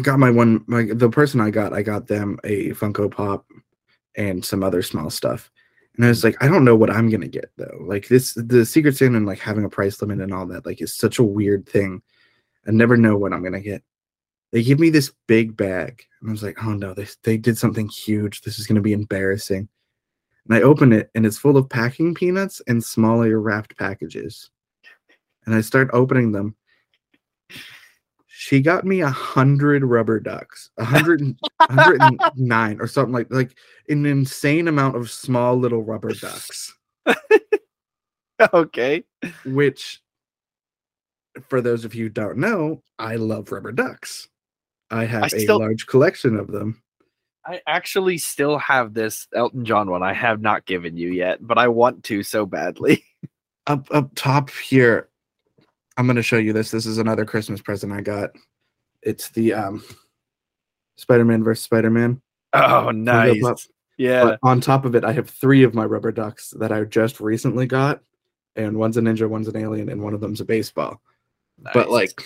[0.01, 3.45] got my one my the person I got I got them a Funko Pop
[4.15, 5.49] and some other small stuff.
[5.95, 7.77] And I was like, I don't know what I'm gonna get though.
[7.81, 10.81] Like this, the Secret Santa and like having a price limit and all that, like
[10.81, 12.01] is such a weird thing.
[12.67, 13.83] I never know what I'm gonna get.
[14.51, 17.57] They give me this big bag, and I was like, oh no, they they did
[17.57, 18.41] something huge.
[18.41, 19.67] This is gonna be embarrassing.
[20.45, 24.49] And I open it, and it's full of packing peanuts and smaller wrapped packages.
[25.45, 26.55] And I start opening them.
[28.27, 32.87] She got me a hundred rubber ducks, a hundred and- a hundred and nine or
[32.87, 33.55] something like like
[33.89, 36.73] an insane amount of small little rubber ducks.
[38.53, 39.03] okay
[39.45, 40.01] Which,
[41.47, 44.27] for those of you who don't know, I love rubber ducks.
[44.91, 46.81] I have a still- large collection of them.
[47.45, 51.57] i actually still have this elton john one i have not given you yet but
[51.57, 53.03] i want to so badly
[53.67, 55.09] Up up top here,
[55.95, 56.71] I'm gonna show you this.
[56.71, 58.31] This is another Christmas present I got.
[59.03, 59.83] It's the um
[60.97, 62.19] Spider-Man versus Spider-Man.
[62.53, 63.59] oh nice Pop.
[63.97, 66.83] yeah But on top of it, I have three of my rubber ducks that I
[66.83, 68.01] just recently got,
[68.55, 70.99] and one's a ninja, one's an alien, and one of them's a baseball.
[71.73, 72.21] But like,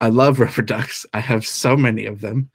[0.00, 1.06] I love rubber ducks.
[1.12, 2.50] I have so many of them.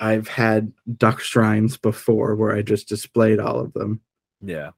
[0.00, 4.00] I've had duck shrines before where I just displayed all of them.
[4.40, 4.70] Yeah.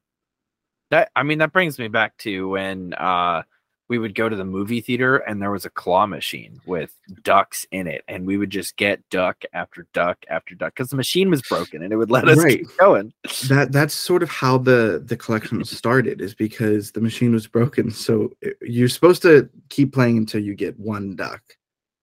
[0.91, 3.43] That I mean that brings me back to when uh
[3.89, 7.67] we would go to the movie theater and there was a claw machine with ducks
[7.71, 11.29] in it and we would just get duck after duck after duck cuz the machine
[11.31, 12.61] was broken and it would let us Right.
[12.61, 13.13] keep going.
[13.49, 17.91] That that's sort of how the the collection started, is because the machine was broken.
[17.91, 21.43] So it- you're supposed to keep playing until you get one duck.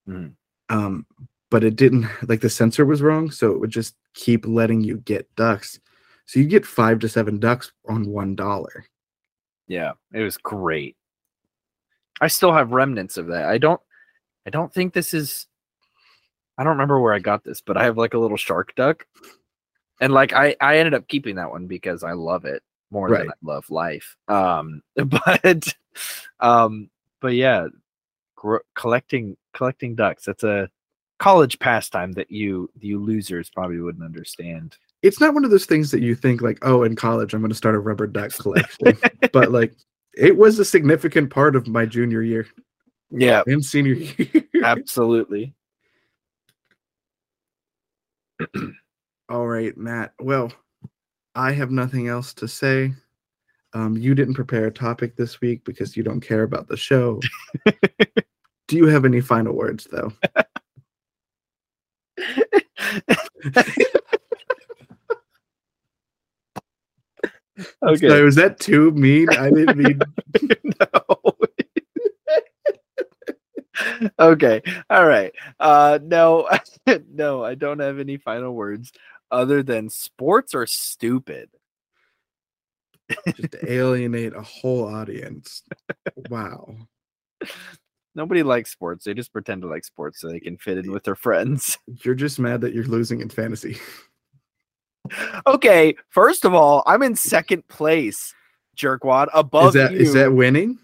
[0.08, 0.34] Mhm.
[0.70, 1.06] Um,
[1.50, 4.98] but it didn't like the sensor was wrong, so it would just keep letting you
[5.00, 5.80] get ducks.
[6.28, 8.86] So you get five to seven ducks on one dollar.
[9.68, 10.96] Yeah, it was great.
[12.20, 13.46] I still have remnants of that.
[13.46, 13.82] I don't
[14.46, 15.48] I don't think this is
[16.58, 19.06] I don't remember where I got this, but I have like a little shark duck.
[20.00, 23.30] And like I I ended up keeping that one because I love it more than
[23.30, 24.16] I love life.
[24.28, 25.74] Um but
[26.40, 26.90] um
[27.22, 27.68] but yeah,
[28.36, 30.70] gr- collecting collecting ducks that's a
[31.20, 34.78] college pastime that you you losers probably wouldn't understand.
[35.04, 37.50] It's not one of those things that you think like, oh, in college I'm going
[37.50, 38.98] to start a rubber duck collection,
[39.32, 39.74] but like
[40.16, 42.48] it was a significant part of my junior year
[43.12, 44.44] Yeah, and senior year.
[44.64, 45.54] absolutely.
[49.30, 50.14] All right, Matt.
[50.20, 50.52] Well,
[51.36, 52.94] I have nothing else to say.
[53.74, 57.22] Um, you didn't prepare a topic this week because you don't care about the show.
[58.68, 60.12] Do you have any final words, though?
[67.84, 68.08] Okay.
[68.08, 69.30] So was that too mean?
[69.30, 70.00] I didn't mean.
[70.64, 71.36] no.
[74.20, 74.62] okay.
[74.90, 75.34] All right.
[75.60, 76.50] Uh no,
[77.12, 78.92] no, I don't have any final words
[79.30, 81.50] other than sports are stupid.
[83.36, 85.64] just alienate a whole audience.
[86.30, 86.76] Wow.
[88.14, 89.06] Nobody likes sports.
[89.06, 91.78] They just pretend to like sports so they can fit in with their friends.
[92.04, 93.78] You're just mad that you're losing in fantasy.
[95.48, 98.34] Okay, first of all, I'm in second place,
[98.78, 100.00] jerkwad, above Is that you.
[100.00, 100.80] is that winning?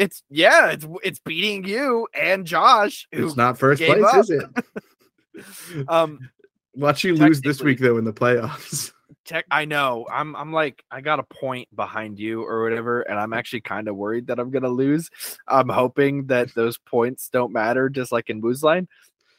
[0.00, 3.06] it's yeah, it's it's beating you and Josh.
[3.12, 4.20] It's not first place, up.
[4.20, 5.88] is it?
[5.88, 6.30] um
[6.74, 8.92] Watch you lose this week though in the playoffs.
[9.26, 10.06] tech I know.
[10.10, 13.88] I'm I'm like I got a point behind you or whatever, and I'm actually kind
[13.88, 15.10] of worried that I'm gonna lose.
[15.46, 18.88] I'm hoping that those points don't matter, just like in line.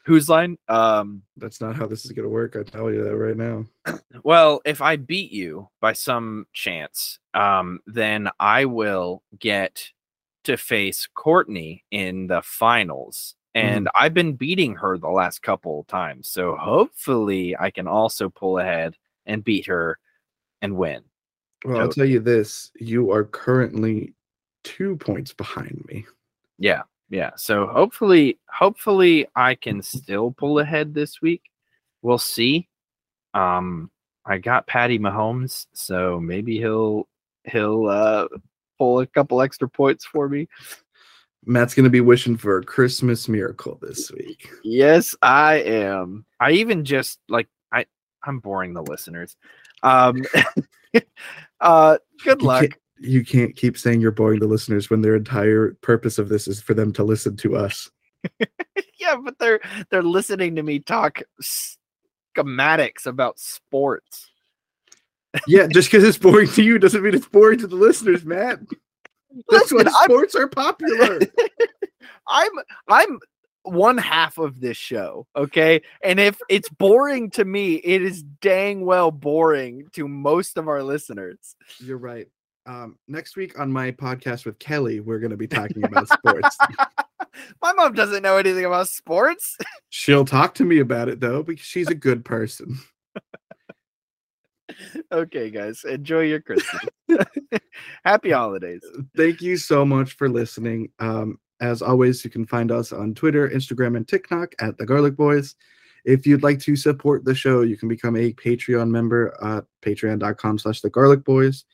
[0.04, 0.58] Who's line?
[0.68, 2.56] Um That's not how this is gonna work.
[2.56, 3.66] I tell you that right now.
[4.24, 9.90] well, if I beat you by some chance, um, then I will get
[10.44, 13.36] to face Courtney in the finals.
[13.54, 16.26] And I've been beating her the last couple of times.
[16.26, 18.96] So hopefully I can also pull ahead
[19.26, 19.98] and beat her
[20.62, 21.02] and win.
[21.64, 24.14] Well, I'll tell you this: you are currently
[24.64, 26.06] two points behind me.
[26.58, 26.82] Yeah.
[27.12, 27.32] Yeah.
[27.36, 31.42] So hopefully, hopefully I can still pull ahead this week.
[32.00, 32.70] We'll see.
[33.34, 33.90] Um,
[34.24, 37.06] I got Patty Mahomes, so maybe he'll
[37.44, 38.28] he'll uh
[38.78, 40.48] pull a couple extra points for me.
[41.44, 44.48] Matt's gonna be wishing for a Christmas miracle this week.
[44.64, 46.24] Yes, I am.
[46.40, 47.84] I even just like I
[48.24, 49.36] I'm boring the listeners.
[49.82, 50.22] Um
[51.60, 52.70] uh good luck.
[52.98, 56.60] You can't keep saying you're boring the listeners when their entire purpose of this is
[56.60, 57.90] for them to listen to us.
[58.98, 64.28] yeah, but they're they're listening to me talk schematics about sports.
[65.46, 68.60] Yeah, just because it's boring to you doesn't mean it's boring to the listeners, Matt.
[69.48, 71.20] That's Listen, why I'm- sports are popular.
[72.28, 72.50] I'm
[72.88, 73.18] I'm
[73.64, 75.82] one half of this show, okay?
[76.02, 80.82] And if it's boring to me, it is dang well boring to most of our
[80.82, 81.38] listeners.
[81.78, 82.28] You're right.
[82.66, 86.56] Um, next week on my podcast with Kelly, we're going to be talking about sports.
[87.62, 89.56] My mom doesn't know anything about sports.
[89.88, 92.78] She'll talk to me about it though, because she's a good person.
[95.10, 96.84] okay, guys, enjoy your Christmas.
[98.04, 98.82] Happy holidays.
[99.16, 100.90] Thank you so much for listening.
[100.98, 105.16] Um, as always, you can find us on Twitter, Instagram, and TikTok at the Garlic
[105.16, 105.54] Boys.
[106.04, 110.58] If you'd like to support the show, you can become a Patreon member at patreon.com
[110.58, 111.64] slash the garlic boys.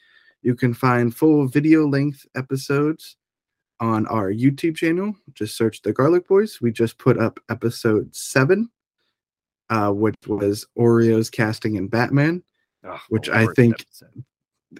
[0.48, 3.16] You can find full video length episodes
[3.80, 5.14] on our YouTube channel.
[5.34, 6.58] Just search the Garlic Boys.
[6.62, 8.70] We just put up episode seven,
[9.68, 12.42] uh, which was Oreos casting in Batman,
[12.82, 14.24] Ugh, Which I think- episode.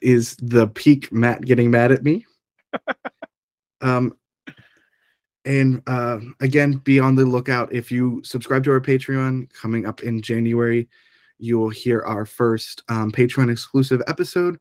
[0.00, 2.24] is the peak Matt getting mad at me.
[3.82, 4.16] um,
[5.44, 7.70] and uh, again, be on the lookout.
[7.74, 10.88] If you subscribe to our Patreon, coming up in January,
[11.38, 14.58] you will hear our first um, Patreon exclusive episode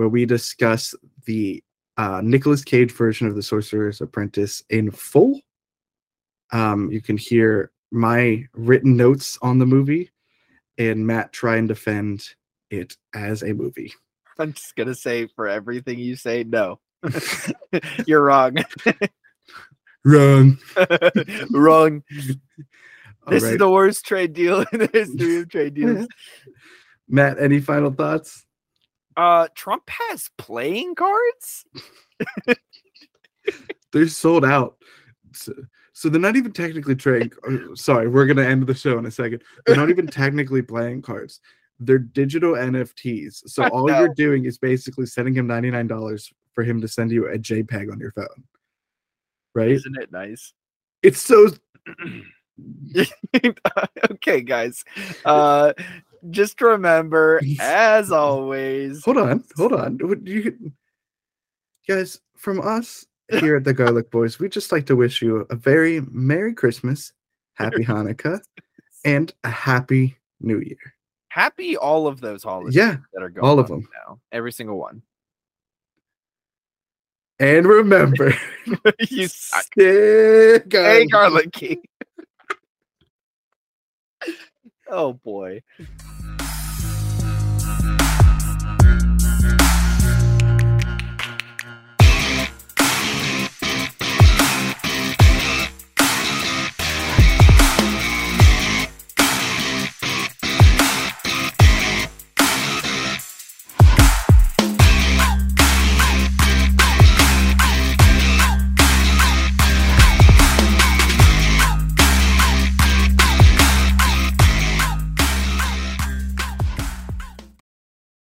[0.00, 0.94] where we discuss
[1.26, 1.62] the
[1.98, 5.38] uh, Nicolas Cage version of The Sorcerer's Apprentice in full.
[6.52, 10.10] Um, you can hear my written notes on the movie
[10.78, 12.30] and Matt try and defend
[12.70, 13.92] it as a movie.
[14.38, 16.80] I'm just gonna say for everything you say, no.
[18.06, 18.56] You're wrong.
[20.06, 20.56] Wrong.
[21.52, 22.02] wrong.
[23.26, 23.52] All This right.
[23.52, 26.08] is the worst trade deal in the history of trade deals.
[27.06, 28.46] Matt, any final thoughts?
[29.16, 31.64] Uh Trump has playing cards?
[33.92, 34.76] They're sold out.
[35.32, 35.52] So,
[35.92, 37.32] so they're not even technically trading.
[37.48, 39.42] oh, Sorry, we're gonna end the show in a second.
[39.66, 41.40] They're not even technically playing cards.
[41.78, 43.48] They're digital NFTs.
[43.48, 47.10] So all you're doing is basically sending him ninety nine dollars for him to send
[47.10, 48.44] you a JPEG on your phone.
[49.54, 49.70] Right?
[49.70, 50.52] Isn't it nice?
[51.02, 51.48] It's so.
[54.10, 54.84] okay, guys.
[55.24, 55.72] Uh
[56.30, 59.98] just remember, as always, Hold on, hold on.
[61.86, 63.06] You guys from us
[63.40, 67.12] here at the Garlic Boys, we just like to wish you a very Merry Christmas,
[67.54, 68.40] Happy Hanukkah,
[69.04, 70.78] and a Happy New Year.
[71.28, 73.88] happy all of those holidays Yeah, that are going all of on them.
[74.06, 74.20] now.
[74.32, 75.02] Every single one.
[77.38, 78.34] and remember,
[79.08, 81.10] you stay Hey, garlic.
[81.10, 81.82] Garlic King.
[84.90, 85.62] Oh boy.